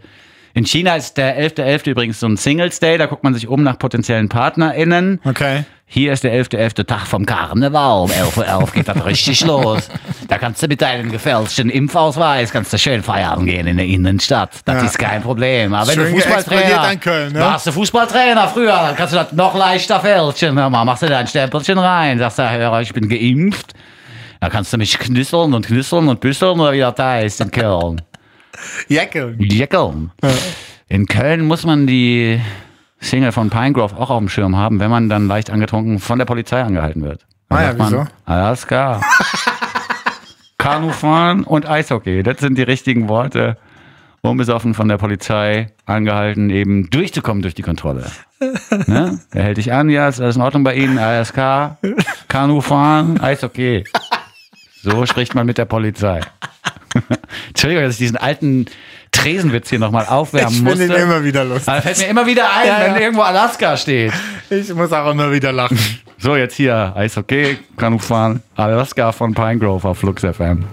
In 0.56 0.66
China 0.68 0.96
ist 0.96 1.18
der 1.18 1.36
11.11. 1.40 1.90
übrigens 1.90 2.20
so 2.20 2.28
ein 2.28 2.38
Singles 2.38 2.80
Day, 2.80 2.98
da 3.00 3.08
guckt 3.08 3.24
man 3.24 3.34
sich 3.34 3.48
um 3.48 3.64
nach 3.64 3.80
potenziellen 3.80 4.30
PartnerInnen. 4.30 5.20
Okay. 5.26 5.64
Hier 5.88 6.14
ist 6.14 6.24
der 6.24 6.34
11.11. 6.34 6.86
Tag 6.86 7.08
vom 7.08 7.26
Karneval. 7.26 8.04
Um 8.04 8.10
11.11 8.12 8.62
Uhr 8.62 8.68
geht 8.74 8.88
das 8.88 9.06
richtig 9.06 9.42
los. 9.46 9.90
Da 10.28 10.38
kannst 10.38 10.62
du 10.62 10.68
mit 10.68 10.80
deinem 10.82 11.12
gefälschten 11.12 11.70
Impfausweis 11.72 12.52
kannst 12.52 12.72
du 12.72 12.78
schön 12.78 13.02
feiern 13.02 13.46
gehen 13.46 13.66
in 13.68 13.78
der 13.78 13.86
Innenstadt. 13.88 14.52
Das 14.66 14.76
Ja. 14.82 14.86
ist 14.90 15.00
kein 15.00 15.22
Problem. 15.24 15.74
Aber 15.74 15.88
wenn 15.88 15.96
Schön 15.96 16.06
du 16.14 16.20
Fußballtrainer 16.22 16.96
Köln, 16.98 17.34
ne? 17.34 17.40
warst 17.40 17.66
du 17.68 17.72
Fußballtrainer 17.72 18.48
früher, 18.48 18.74
dann 18.76 18.96
kannst 18.96 19.14
du 19.14 19.18
das 19.18 19.32
noch 19.34 19.56
leichter 19.56 20.00
fälschen. 20.00 20.58
Hör 20.58 20.70
mal, 20.70 20.86
machst 20.86 21.02
du 21.04 21.08
dein 21.08 21.26
Stempelchen 21.28 21.80
rein, 21.80 22.20
sagst 22.20 22.38
du, 22.40 22.50
hör, 22.50 22.80
ich 22.82 22.94
bin 22.94 23.10
geimpft. 23.10 23.74
Da 24.40 24.50
kannst 24.50 24.72
du 24.74 24.78
mich 24.78 24.98
knüsseln 25.00 25.54
und 25.54 25.66
knüsseln 25.66 26.08
und 26.10 26.20
büsseln 26.20 26.60
oder 26.60 26.74
wie 26.74 26.80
das 26.80 26.96
heißt 27.00 27.42
in 27.42 27.52
Köln. 27.52 28.02
Jacke. 28.88 29.36
Jackeln. 29.40 30.12
In 30.88 31.06
Köln 31.06 31.46
muss 31.46 31.66
man 31.66 31.88
die 31.88 32.40
Single 33.00 33.32
von 33.32 33.50
Pinegrove 33.50 33.96
auch 33.98 34.10
auf 34.10 34.20
dem 34.20 34.30
Schirm 34.30 34.56
haben, 34.56 34.80
wenn 34.80 34.90
man 34.90 35.10
dann 35.10 35.28
leicht 35.28 35.50
angetrunken 35.50 36.00
von 36.00 36.20
der 36.20 36.26
Polizei 36.26 36.62
angehalten 36.62 37.04
wird. 37.04 37.26
Dann 37.50 37.60
Ah 37.60 37.62
ja, 37.64 37.74
man, 37.74 37.88
wieso? 37.92 38.06
Alles 38.26 38.68
klar. 38.68 39.02
Kanufahren 40.58 41.44
und 41.44 41.68
Eishockey, 41.68 42.24
das 42.24 42.40
sind 42.40 42.58
die 42.58 42.64
richtigen 42.64 43.10
Worte, 43.10 43.58
um 44.22 44.38
besoffen 44.38 44.74
von 44.74 44.88
der 44.88 44.98
Polizei 44.98 45.68
angehalten, 45.86 46.50
eben 46.50 46.90
durchzukommen 46.90 47.42
durch 47.42 47.56
die 47.56 47.64
Kontrolle. 47.64 48.06
Ne? 48.88 49.22
Er 49.32 49.44
hält 49.44 49.56
dich 49.56 49.72
an, 49.72 49.90
ja, 49.90 50.10
ist 50.10 50.20
alles 50.20 50.36
in 50.36 50.42
Ordnung 50.42 50.66
bei 50.66 50.76
Ihnen, 50.76 50.98
ASK, 50.98 51.38
Kanufahren, 52.28 53.20
Eishockey. 53.22 53.86
So 54.82 55.06
spricht 55.06 55.34
man 55.34 55.46
mit 55.46 55.58
der 55.58 55.64
Polizei. 55.64 56.20
Entschuldigung, 57.64 57.84
dass 57.86 57.94
ich 57.94 58.00
diesen 58.00 58.18
alten 58.18 58.66
Tresenwitz 59.14 59.70
hier 59.70 59.80
nochmal 59.80 60.06
aufwärmen 60.06 60.50
Ich 60.52 60.58
finde 60.58 60.70
musste. 60.72 60.86
ihn 60.86 60.92
immer 61.02 61.24
wieder 61.24 61.46
lustig. 61.46 61.70
Aber 61.70 61.82
fällt 61.82 61.98
mir 62.00 62.08
immer 62.08 62.26
wieder 62.26 62.44
ein, 62.54 62.68
Ja, 62.68 62.80
ja. 62.88 62.94
wenn 62.96 63.02
irgendwo 63.02 63.22
Alaska 63.22 63.78
steht. 63.78 64.12
Ich 64.50 64.74
muss 64.74 64.92
auch 64.92 65.10
immer 65.12 65.32
wieder 65.32 65.54
lachen. 65.54 65.80
So, 66.18 66.36
jetzt 66.36 66.56
hier 66.56 66.92
Eishockey, 66.94 67.58
Kanufahren, 67.78 68.44
Alaska 68.58 69.14
von 69.14 69.34
Pinegrove 69.34 69.86
auf 69.88 69.98
Flux 70.00 70.24
FM. 70.24 70.66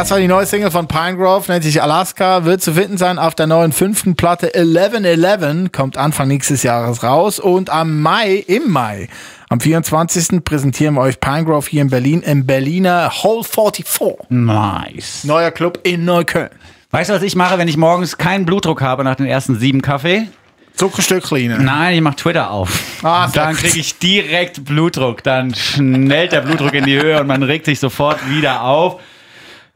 Das 0.00 0.10
war 0.10 0.18
die 0.18 0.28
neue 0.28 0.46
Single 0.46 0.70
von 0.70 0.88
Pinegrove, 0.88 1.52
nennt 1.52 1.62
sich 1.62 1.82
Alaska, 1.82 2.46
wird 2.46 2.62
zu 2.62 2.72
finden 2.72 2.96
sein 2.96 3.18
auf 3.18 3.34
der 3.34 3.46
neuen 3.46 3.70
fünften 3.70 4.16
Platte 4.16 4.46
1111, 4.54 5.72
kommt 5.72 5.98
Anfang 5.98 6.26
nächstes 6.26 6.62
Jahres 6.62 7.02
raus 7.02 7.38
und 7.38 7.68
am 7.68 8.00
Mai, 8.00 8.36
im 8.46 8.70
Mai, 8.70 9.10
am 9.50 9.60
24. 9.60 10.42
präsentieren 10.42 10.94
wir 10.94 11.02
euch 11.02 11.20
Pinegrove 11.20 11.68
hier 11.68 11.82
in 11.82 11.90
Berlin 11.90 12.22
im 12.22 12.46
Berliner 12.46 13.10
Hall 13.10 13.44
44. 13.44 14.30
Nice. 14.30 15.24
Neuer 15.24 15.50
Club 15.50 15.80
in 15.82 16.06
Neukölln. 16.06 16.48
Weißt 16.92 17.10
du, 17.10 17.14
was 17.14 17.22
ich 17.22 17.36
mache, 17.36 17.58
wenn 17.58 17.68
ich 17.68 17.76
morgens 17.76 18.16
keinen 18.16 18.46
Blutdruck 18.46 18.80
habe 18.80 19.04
nach 19.04 19.16
den 19.16 19.26
ersten 19.26 19.58
sieben 19.58 19.82
Kaffee? 19.82 20.28
Zuckerstückchen. 20.76 21.62
Nein, 21.62 21.96
ich 21.96 22.00
mache 22.00 22.16
Twitter 22.16 22.50
auf. 22.50 22.80
Ah, 23.02 23.28
dann 23.28 23.54
kriege 23.54 23.78
ich 23.78 23.98
direkt 23.98 24.64
Blutdruck. 24.64 25.22
Dann 25.24 25.54
schnellt 25.54 26.32
der 26.32 26.40
Blutdruck 26.40 26.72
in 26.72 26.86
die 26.86 26.98
Höhe 26.98 27.20
und 27.20 27.26
man 27.26 27.42
regt 27.42 27.66
sich 27.66 27.78
sofort 27.78 28.18
wieder 28.30 28.62
auf. 28.62 28.98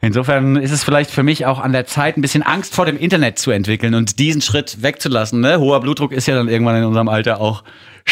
Insofern 0.05 0.55
ist 0.55 0.71
es 0.71 0.83
vielleicht 0.83 1.09
für 1.09 1.23
mich 1.23 1.47
auch 1.47 1.59
an 1.59 1.71
der 1.71 1.87
Zeit, 1.87 2.15
ein 2.15 2.21
bisschen 2.21 2.43
Angst 2.43 2.75
vor 2.75 2.85
dem 2.85 2.95
Internet 2.95 3.39
zu 3.39 3.49
entwickeln 3.49 3.95
und 3.95 4.19
diesen 4.19 4.41
Schritt 4.41 4.83
wegzulassen. 4.83 5.39
Ne? 5.39 5.59
Hoher 5.59 5.81
Blutdruck 5.81 6.11
ist 6.11 6.27
ja 6.27 6.35
dann 6.35 6.47
irgendwann 6.47 6.75
in 6.75 6.83
unserem 6.83 7.09
Alter 7.09 7.41
auch 7.41 7.63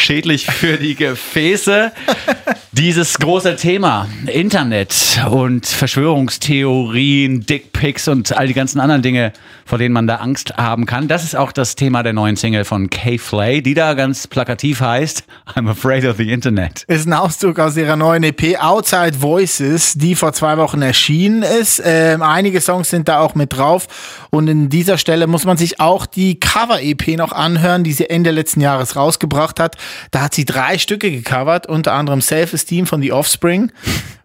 schädlich 0.04 0.46
für 0.46 0.76
die 0.76 0.94
Gefäße. 0.94 1.92
Dieses 2.72 3.18
große 3.20 3.54
Thema 3.54 4.08
Internet 4.26 5.20
und 5.30 5.64
Verschwörungstheorien, 5.64 7.46
Dickpics 7.46 8.08
und 8.08 8.36
all 8.36 8.48
die 8.48 8.54
ganzen 8.54 8.80
anderen 8.80 9.00
Dinge, 9.00 9.32
vor 9.64 9.78
denen 9.78 9.94
man 9.94 10.08
da 10.08 10.16
Angst 10.16 10.56
haben 10.56 10.84
kann. 10.84 11.06
Das 11.06 11.22
ist 11.22 11.36
auch 11.36 11.52
das 11.52 11.76
Thema 11.76 12.02
der 12.02 12.12
neuen 12.12 12.34
Single 12.34 12.64
von 12.64 12.90
Kay 12.90 13.18
Flay, 13.18 13.62
die 13.62 13.74
da 13.74 13.94
ganz 13.94 14.26
plakativ 14.26 14.80
heißt 14.80 15.24
I'm 15.54 15.70
afraid 15.70 16.04
of 16.04 16.16
the 16.16 16.30
Internet. 16.30 16.82
Ist 16.88 17.06
ein 17.06 17.12
Auszug 17.12 17.60
aus 17.60 17.76
ihrer 17.76 17.94
neuen 17.94 18.24
EP 18.24 18.60
Outside 18.60 19.20
Voices, 19.20 19.94
die 19.94 20.16
vor 20.16 20.32
zwei 20.32 20.56
Wochen 20.56 20.82
erschienen 20.82 21.44
ist. 21.44 21.80
Ähm, 21.84 22.22
einige 22.22 22.60
Songs 22.60 22.90
sind 22.90 23.06
da 23.06 23.20
auch 23.20 23.36
mit 23.36 23.56
drauf. 23.56 23.86
Und 24.30 24.48
in 24.48 24.68
dieser 24.68 24.98
Stelle 24.98 25.28
muss 25.28 25.44
man 25.44 25.56
sich 25.56 25.78
auch 25.78 26.06
die 26.06 26.40
Cover-EP 26.40 27.16
noch 27.16 27.30
anhören, 27.30 27.84
die 27.84 27.92
sie 27.92 28.10
Ende 28.10 28.32
letzten 28.32 28.60
Jahres 28.60 28.96
rausgebracht 28.96 29.60
hat. 29.60 29.76
Da 30.10 30.22
hat 30.22 30.34
sie 30.34 30.44
drei 30.44 30.78
Stücke 30.78 31.10
gecovert, 31.10 31.66
unter 31.66 31.92
anderem 31.92 32.20
Self-Esteem 32.20 32.86
von 32.86 33.02
The 33.02 33.12
Offspring, 33.12 33.70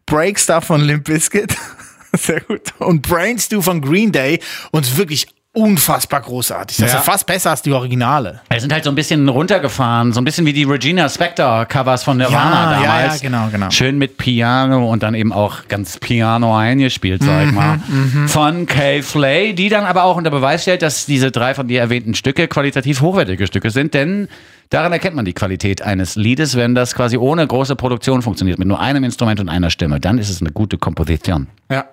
Break 0.06 0.40
Stuff 0.40 0.66
von 0.66 0.82
Limp 0.82 1.06
Bizkit, 1.06 1.56
sehr 2.18 2.42
gut, 2.42 2.74
und 2.80 3.02
Brains 3.04 3.50
Do 3.50 3.62
von 3.62 3.82
Green 3.82 4.12
Day. 4.12 4.40
Und 4.72 4.98
wirklich 4.98 5.28
unfassbar 5.52 6.22
großartig. 6.22 6.78
Das 6.78 6.86
ist 6.86 6.92
Ja. 6.94 7.00
ja 7.00 7.04
fast 7.04 7.26
besser 7.26 7.50
als 7.50 7.64
die 7.64 7.72
Originale. 7.72 8.40
Wir 8.52 8.60
sind 8.62 8.72
halt 8.72 8.84
so 8.84 8.92
ein 8.92 8.96
bisschen 8.96 9.28
runtergefahren, 9.28 10.14
so 10.14 10.22
ein 10.22 10.24
bisschen 10.24 10.46
wie 10.46 10.54
die 10.54 10.64
Regina 10.64 11.10
Spector 11.10 11.66
Covers 11.66 12.04
von 12.04 12.18
Nirvana 12.18 12.74
Ja, 12.74 12.82
ja, 12.82 12.88
damals. 13.02 13.22
ja, 13.22 13.30
genau, 13.30 13.48
genau. 13.52 13.72
Schön 13.72 13.98
mit 13.98 14.18
Piano 14.18 14.90
und 14.90 15.02
dann 15.02 15.16
eben 15.16 15.34
auch 15.34 15.68
ganz 15.68 15.98
Piano 15.98 16.56
eingespielt, 16.56 17.24
sag 17.24 17.46
Mhm, 17.46 17.50
ich 17.50 17.56
mal. 17.56 17.80
Von 18.28 18.66
Kay 18.68 19.02
Flay, 19.02 19.54
die 19.54 19.70
dann 19.70 19.86
aber 19.86 20.04
auch 20.04 20.18
unter 20.18 20.30
Beweis 20.30 20.62
stellt, 20.62 20.84
dass 20.84 21.08
diese 21.08 21.32
drei 21.32 21.56
von 21.56 21.68
dir 21.68 21.82
erwähnten 21.82 22.14
Stücke 22.14 22.48
qualitativ 22.48 23.02
hochwertige 23.02 23.48
Stücke 23.48 23.72
sind, 23.72 23.96
denn 23.96 24.28
daran 24.70 24.92
erkennt 24.92 25.16
man 25.16 25.26
die 25.26 25.34
Qualität 25.34 25.82
eines 25.82 26.16
Liedes, 26.16 26.56
wenn 26.56 26.76
das 26.76 26.96
quasi 26.96 27.18
ohne 27.18 27.46
große 27.46 27.76
Produktion 27.76 28.22
funktioniert, 28.22 28.60
mit 28.60 28.68
nur 28.68 28.80
einem 28.80 29.04
Instrument 29.04 29.40
und 29.40 29.50
einer 29.50 29.70
Stimme. 29.70 30.00
Dann 30.00 30.18
ist 30.18 30.30
es 30.30 30.42
eine 30.42 30.52
gute 30.52 30.78
Komposition. 30.78 31.48
Ja. 31.70 31.86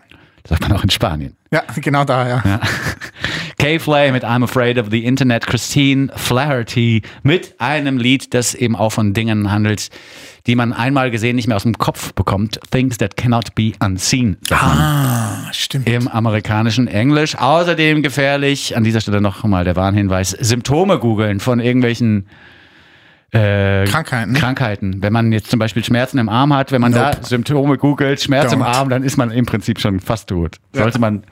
Das 0.43 0.59
sagt 0.59 0.69
man 0.69 0.79
auch 0.79 0.85
in 0.85 0.91
Spanien. 0.91 1.35
Ja, 1.51 1.65
genau 1.75 2.05
da, 2.05 2.29
ja. 2.29 2.43
Ja. 2.45 2.61
Kay 3.59 3.81
Flay 3.81 4.13
mit 4.13 4.23
I'm 4.25 4.45
Afraid 4.45 4.79
of 4.79 4.89
the 4.91 5.05
Internet, 5.05 5.45
Christine 5.45 6.13
Flaherty 6.15 7.03
mit 7.25 7.55
einem 7.59 7.99
Lied, 7.99 8.33
das 8.33 8.55
eben 8.55 8.77
auch 8.77 8.91
von 8.91 9.13
Dingen 9.13 9.51
handelt, 9.51 9.89
die 10.47 10.55
man 10.55 10.73
einmal 10.73 11.11
gesehen 11.11 11.35
nicht 11.35 11.49
mehr 11.49 11.57
aus 11.57 11.65
dem 11.65 11.79
Kopf 11.79 12.13
bekommt. 12.13 12.61
Things 12.71 12.99
that 12.99 13.17
cannot 13.17 13.57
be 13.57 13.73
unseen. 13.81 14.37
Ah, 14.53 15.53
stimmt. 15.53 15.89
Im 15.89 16.07
amerikanischen 16.07 16.87
Englisch. 16.87 17.37
Außerdem 17.37 18.05
gefährlich, 18.05 18.77
an 18.77 18.85
dieser 18.85 19.01
Stelle 19.01 19.21
noch 19.21 19.43
mal 19.43 19.65
der 19.65 19.75
Warnhinweis, 19.75 20.31
Symptome 20.31 21.01
googeln 21.01 21.41
von 21.41 21.59
irgendwelchen 21.59 22.29
äh, 23.33 23.85
Krankheiten. 23.87 24.35
Krankheiten. 24.35 25.03
Wenn 25.03 25.13
man 25.13 25.33
jetzt 25.33 25.51
zum 25.51 25.59
Beispiel 25.59 25.85
Schmerzen 25.85 26.19
im 26.19 26.29
Arm 26.29 26.55
hat, 26.55 26.73
wenn 26.73 26.81
man 26.81 26.93
Nope. 26.93 27.19
da 27.21 27.27
Symptome 27.27 27.77
googelt, 27.79 28.21
Schmerz 28.21 28.53
im 28.53 28.61
Don't. 28.63 28.67
Arm, 28.67 28.89
dann 28.89 29.03
ist 29.03 29.17
man 29.17 29.31
im 29.31 29.47
Prinzip 29.47 29.81
schon 29.81 30.01
fast 30.01 30.29
tot. 30.29 30.57
Sollte 30.73 30.99
man 30.99 31.25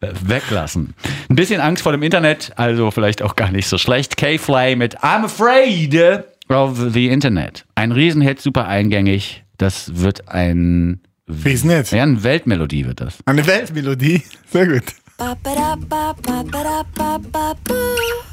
äh, 0.00 0.08
weglassen. 0.24 0.94
Ein 1.28 1.36
bisschen 1.36 1.60
Angst 1.60 1.82
vor 1.82 1.92
dem 1.92 2.02
Internet, 2.02 2.52
also 2.56 2.90
vielleicht 2.90 3.22
auch 3.22 3.36
gar 3.36 3.50
nicht 3.50 3.68
so 3.68 3.78
schlecht. 3.78 4.16
K-Fly 4.16 4.76
mit 4.76 4.98
I'm 4.98 5.24
Afraid 5.24 6.24
of 6.48 6.78
the 6.92 7.08
Internet. 7.08 7.64
Ein 7.74 7.92
Riesenhit, 7.92 8.40
super 8.40 8.66
eingängig. 8.66 9.44
Das 9.58 10.00
wird 10.00 10.28
ein 10.28 11.00
Riesennett. 11.28 11.92
ja, 11.92 12.02
eine 12.02 12.22
Weltmelodie 12.22 12.86
wird 12.86 13.00
das. 13.00 13.18
Eine 13.26 13.46
Weltmelodie. 13.46 14.22
Sehr 14.50 14.66
gut. 14.66 14.84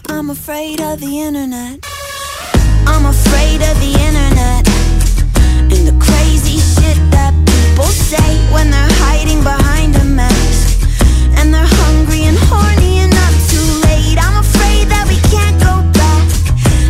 I'm 0.08 0.32
afraid 0.32 0.82
of 0.82 1.00
the 1.00 1.22
internet. 1.22 1.86
I'm 2.92 3.06
afraid 3.06 3.62
of 3.62 3.76
the 3.80 3.94
internet. 4.08 4.66
And 5.74 5.86
the 5.88 5.96
crazy 6.04 6.58
shit 6.58 6.98
that 7.12 7.34
people 7.46 7.86
say 7.86 8.30
when 8.52 8.72
they're 8.72 8.96
hiding 9.06 9.44
behind 9.44 9.96
a 9.96 10.04
mask. 10.04 10.90
And 11.38 11.54
they're 11.54 11.74
hungry 11.86 12.24
and 12.26 12.38
horny 12.50 13.00
and 13.06 13.14
up 13.14 13.36
too 13.54 13.68
late. 13.86 14.18
I'm 14.18 14.38
afraid 14.42 14.90
that 14.90 15.06
we 15.08 15.18
can't 15.30 15.58
go 15.62 15.86
back. 15.94 16.26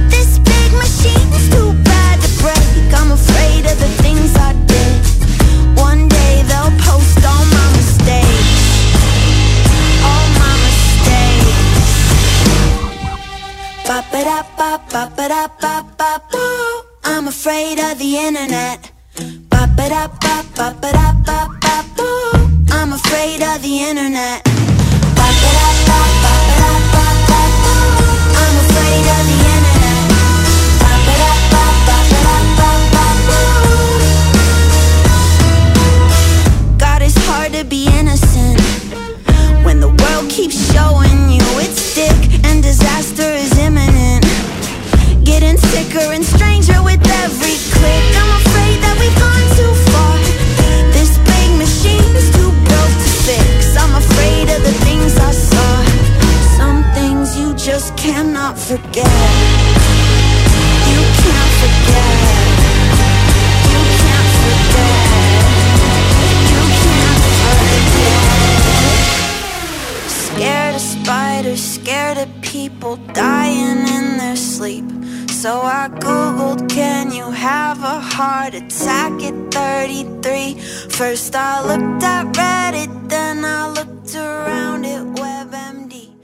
This 0.10 0.40
big 0.40 0.72
machine's 0.74 1.19
Ba 14.00 14.06
ba 14.14 14.24
da 14.24 14.40
ba 14.58 14.70
ba 14.92 15.02
ba 15.18 15.26
da 15.28 15.48
ba 15.60 15.74
ba. 15.92 16.12
I'm 17.04 17.28
afraid 17.28 17.80
of 17.80 18.00
the 18.00 18.18
internet. 18.18 18.92
Ba 19.52 19.68
ba 19.76 19.90
da 19.90 20.08
ba 20.08 20.36
ba 20.56 20.68
ba 20.82 20.90
da 20.98 21.12
ba 21.28 21.40
ba. 21.62 21.76
I'm 22.72 22.94
afraid 22.94 23.44
of 23.44 23.62
the 23.62 23.74
internet. 23.90 24.40
Ba 25.20 25.28
ba 25.42 25.50
da 25.58 25.68
ba 25.88 26.00
ba 26.24 26.32
ba 26.56 26.64
da 26.64 26.72
ba 26.94 27.04
ba. 27.28 27.40
I'm 28.40 28.56
afraid 28.64 29.06
of 29.18 29.24
the 29.28 29.38
internet. 29.56 30.06
Ba 30.80 30.92
ba 31.06 31.14
da 31.22 31.34
ba 31.52 31.64
ba 31.88 31.98
ba 32.24 32.34
da 32.56 32.72
ba 32.96 33.04
ba. 33.28 33.38
God, 36.80 37.02
it's 37.02 37.18
hard 37.28 37.52
to 37.52 37.64
be 37.66 37.82
innocent 38.00 38.59
when 39.64 39.80
the 39.80 39.90
world 39.90 40.30
keeps 40.30 40.58
showing 40.74 41.30
you 41.30 41.42
it's 41.60 41.96
thick 41.96 42.46
and 42.46 42.62
disaster 42.64 43.24
is 43.24 43.58
imminent. 43.58 44.26
Getting 45.24 45.58
sicker 45.58 46.06
and 46.14 46.24
stranger 46.24 46.82
with 46.84 47.02
every 47.24 47.58
click. 47.76 48.04
I'm 48.20 48.32
afraid 48.42 48.78
that 48.84 48.96
we've 49.00 49.20
gone 49.20 49.59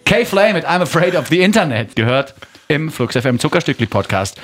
K-Flay 0.05 0.51
mit 0.51 0.65
I'm 0.65 0.81
Afraid 0.81 1.15
of 1.15 1.29
the 1.29 1.39
Internet 1.39 1.95
gehört 1.95 2.33
im 2.67 2.91
Flux 2.91 3.15
FM 3.15 3.39
Zuckerstückli 3.39 3.85
Podcast. 3.85 4.35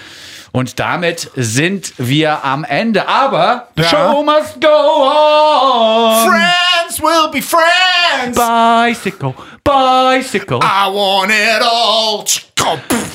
Und 0.54 0.80
damit 0.80 1.30
sind 1.36 1.92
wir 1.98 2.46
am 2.46 2.64
Ende. 2.64 3.10
Aber 3.10 3.68
the 3.76 3.84
Ja. 3.84 3.90
show 3.90 4.24
must 4.24 4.62
go 4.62 4.70
on. 4.70 6.30
Friends 6.30 7.02
will 7.02 7.30
be 7.30 7.42
friends. 7.42 8.38
Bicycle, 8.38 9.34
bicycle. 9.66 10.60
I 10.64 10.88
want 10.94 11.32
it 11.32 11.62
all. 11.62 12.24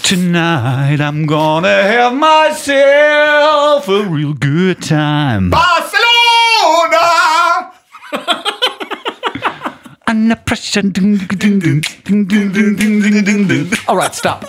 Tonight 0.02 1.00
I'm 1.00 1.24
gonna 1.26 1.68
have 1.82 2.14
myself 2.14 3.88
a 3.88 4.02
real 4.02 4.34
good 4.34 4.82
time. 4.82 5.50
Barcelona. 5.50 7.06
Under 10.08 10.36
pressure. 10.36 10.82
Ding, 10.82 11.18
ding, 11.18 11.38
ding, 11.38 11.60
ding, 11.60 11.80
ding, 12.04 12.26
ding, 12.26 12.52
ding, 12.52 13.00
ding, 13.02 13.24
ding, 13.24 13.46
ding. 13.48 13.70
Alright, 13.88 14.14
stop. 14.16 14.44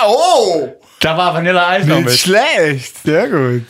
Oh, 0.00 0.72
Da 1.00 1.16
war 1.16 1.34
Vanilla 1.34 1.68
Eis 1.68 1.86
noch 1.86 1.96
nicht 1.96 2.04
mit. 2.06 2.18
schlecht. 2.18 2.98
Sehr 3.02 3.28
gut. 3.28 3.66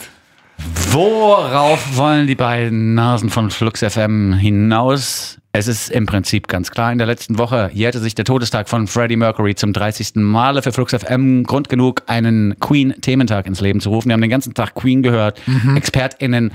Worauf 0.90 1.96
wollen 1.96 2.26
die 2.26 2.34
beiden 2.34 2.94
Nasen 2.94 3.30
von 3.30 3.50
Flux 3.50 3.80
FM 3.82 4.34
hinaus 4.34 5.38
Es 5.54 5.68
ist 5.68 5.90
im 5.90 6.06
Prinzip 6.06 6.48
ganz 6.48 6.70
klar 6.70 6.92
in 6.92 6.98
der 6.98 7.06
letzten 7.06 7.36
Woche 7.36 7.70
jährte 7.74 7.98
sich 7.98 8.14
der 8.14 8.24
Todestag 8.24 8.70
von 8.70 8.86
Freddie 8.86 9.16
Mercury 9.16 9.54
zum 9.54 9.74
30. 9.74 10.12
Male 10.14 10.62
für 10.62 10.72
Flux 10.72 10.94
FM 10.94 11.42
Grund 11.44 11.68
genug, 11.68 12.02
einen 12.06 12.58
Queen-Thementag 12.58 13.46
ins 13.46 13.60
Leben 13.60 13.80
zu 13.80 13.90
rufen. 13.90 14.08
Wir 14.08 14.14
haben 14.14 14.22
den 14.22 14.30
ganzen 14.30 14.54
Tag 14.54 14.74
Queen 14.74 15.02
gehört, 15.02 15.38
ExpertInnen 15.76 16.52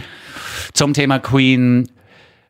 zum 0.74 0.93
Thema 0.93 1.20
Queen 1.20 1.88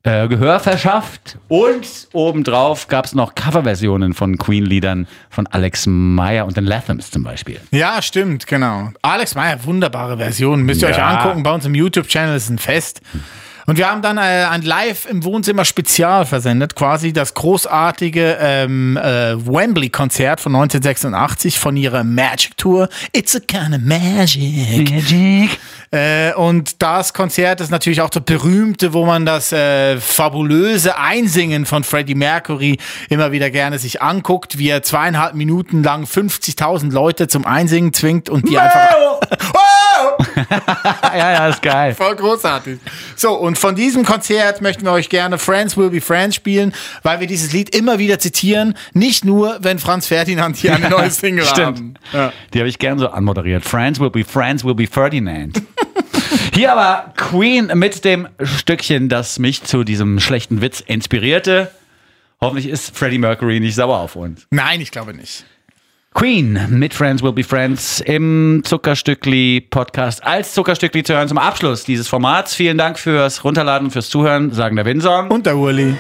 äh, 0.04 0.30
Gehör 0.30 0.62
verschafft 0.62 1.38
und 1.50 1.86
obendrauf 2.14 2.88
gab 2.88 3.04
es 3.04 3.14
noch 3.14 3.36
Coverversionen 3.36 4.14
von 4.14 4.38
Queen-Liedern 4.38 5.06
von 5.30 5.48
Alex 5.48 5.86
Meyer 5.86 6.46
und 6.46 6.56
den 6.56 6.64
Lathams 6.64 7.12
zum 7.12 7.24
Beispiel. 7.24 7.60
Ja, 7.72 8.02
stimmt, 8.02 8.48
genau. 8.48 8.92
Alex 9.02 9.36
Meyer, 9.36 9.66
wunderbare 9.66 10.16
Version. 10.16 10.62
Müsst 10.64 10.82
ihr 10.82 10.88
euch 10.88 10.98
Ja. 10.98 11.10
angucken. 11.10 11.44
Bei 11.44 11.52
uns 11.52 11.66
im 11.66 11.76
YouTube-Channel 11.76 12.38
ist 12.38 12.50
ein 12.50 12.58
Fest. 12.58 13.02
Und 13.70 13.78
wir 13.78 13.92
haben 13.92 14.02
dann 14.02 14.18
äh, 14.18 14.22
ein 14.50 14.62
Live 14.62 15.06
im 15.10 15.26
Wohnzimmer 15.26 15.66
Spezial 15.66 16.26
versendet, 16.26 16.74
quasi 16.74 17.12
das 17.12 17.34
großartige 17.34 18.38
ähm, 18.40 18.96
äh, 18.96 19.36
Wembley-Konzert 19.36 20.40
von 20.40 20.56
1986 20.56 21.60
von 21.60 21.76
ihrer 21.76 22.06
Magic 22.06 22.56
Tour. 22.56 22.88
It's 23.12 23.36
a 23.36 23.42
kind 23.42 23.76
of 23.76 23.82
magic. 23.82 24.90
Magic. 24.90 25.60
Äh, 25.92 26.34
und 26.36 26.82
das 26.82 27.14
Konzert 27.14 27.60
ist 27.60 27.70
natürlich 27.70 28.00
auch 28.00 28.10
das 28.10 28.24
berühmte, 28.24 28.94
wo 28.94 29.06
man 29.06 29.26
das 29.26 29.52
äh, 29.52 30.00
fabulöse 30.00 30.98
Einsingen 30.98 31.66
von 31.66 31.84
Freddie 31.84 32.16
Mercury 32.16 32.78
immer 33.10 33.34
wieder 33.34 33.50
gerne 33.50 33.80
sich 33.80 34.02
anguckt, 34.02 34.58
wie 34.58 34.70
er 34.70 34.82
zweieinhalb 34.82 35.36
Minuten 35.36 35.84
lang 35.84 36.06
50.000 36.06 36.94
Leute 36.94 37.28
zum 37.28 37.46
Einsingen 37.46 37.92
zwingt 37.92 38.30
und 38.30 38.48
die 38.48 38.58
einfach... 38.58 38.96
Ja, 41.04 41.32
ja, 41.34 41.48
ist 41.48 41.62
geil. 41.62 41.96
Voll 41.96 42.16
großartig. 42.16 42.80
So, 43.16 43.34
und 43.34 43.58
von 43.58 43.76
diesem 43.76 44.06
Konzert 44.06 44.62
möchten 44.62 44.84
wir 44.86 44.92
euch 44.92 45.10
gerne 45.10 45.38
Friends 45.38 45.78
Will 45.78 45.90
Be 45.90 46.02
Friends 46.02 46.36
spielen, 46.36 46.74
weil 47.04 47.20
wir 47.20 47.28
dieses 47.28 47.54
Lied 47.54 47.76
immer 47.76 47.98
wieder 47.98 48.20
zitieren. 48.20 48.76
Nicht 48.94 49.26
nur, 49.26 49.58
wenn 49.62 49.80
Franz 49.80 50.08
Ferdinand 50.08 50.58
hier 50.58 50.76
eine 50.76 50.90
neue 50.90 51.10
Single 51.12 51.46
Stimmt. 51.46 51.66
haben. 51.66 51.94
Ja. 52.14 52.34
Die 52.54 52.60
habe 52.60 52.70
ich 52.70 52.78
gern 52.80 53.00
so 53.00 53.08
anmoderiert. 53.10 53.64
Friends 53.66 54.00
will 54.00 54.10
be 54.12 54.24
friends 54.24 54.64
will 54.64 54.76
be 54.76 54.88
Ferdinand. 54.88 55.62
Hier 56.54 56.72
aber 56.74 57.14
Queen 57.16 57.72
mit 57.76 58.04
dem 58.04 58.28
Stückchen, 58.42 59.10
das 59.10 59.40
mich 59.40 59.64
zu 59.64 59.84
diesem 59.84 60.20
schlechten 60.20 60.62
Witz 60.62 60.82
inspirierte. 60.82 61.72
Hoffentlich 62.42 62.68
ist 62.68 62.98
Freddie 62.98 63.18
Mercury 63.20 63.60
nicht 63.60 63.76
sauer 63.76 63.98
auf 64.00 64.16
uns. 64.16 64.46
Nein, 64.50 64.82
ich 64.82 64.92
glaube 64.92 65.14
nicht. 65.14 65.46
Queen 66.14 66.60
mit 66.70 66.94
Friends 66.94 67.22
Will 67.22 67.34
Be 67.34 67.44
Friends 67.44 68.00
im 68.02 68.62
Zuckerstückli 68.64 69.62
Podcast 69.62 70.24
als 70.24 70.54
Zuckerstückli 70.54 71.04
zu 71.04 71.14
hören 71.14 71.28
zum 71.28 71.38
Abschluss 71.38 71.84
dieses 71.84 72.08
Formats. 72.08 72.56
Vielen 72.56 72.78
Dank 72.78 72.98
fürs 72.98 73.44
Runterladen, 73.44 73.92
fürs 73.92 74.10
Zuhören, 74.10 74.52
sagen 74.52 74.76
der 74.76 74.86
Windsong. 74.86 75.30
Und 75.30 75.46
der 75.46 75.58
Uli. 75.58 75.96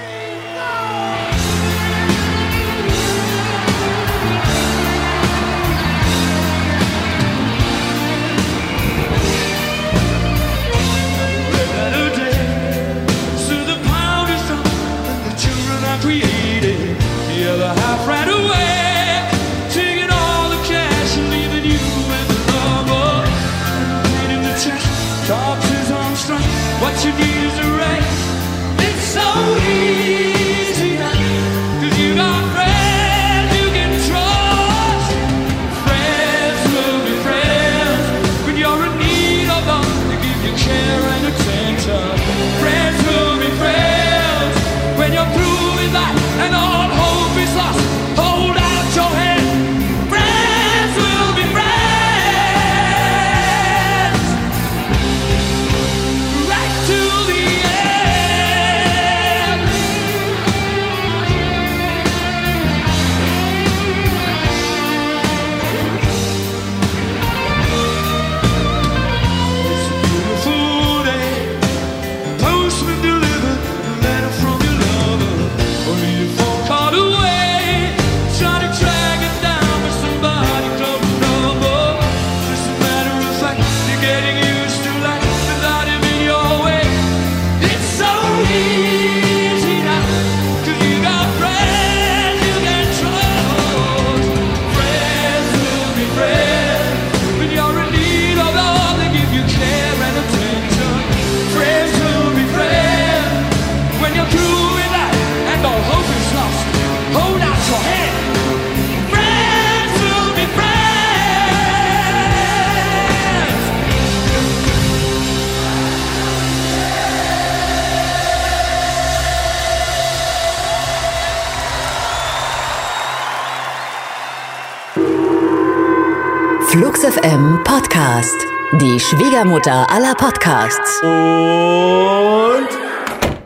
Schwiegermutter 129.37 129.87
aller 129.91 130.15
Podcasts. 130.15 130.99
Und 131.03 132.69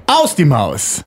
aus 0.08 0.34
die 0.36 0.46
Maus. 0.46 1.04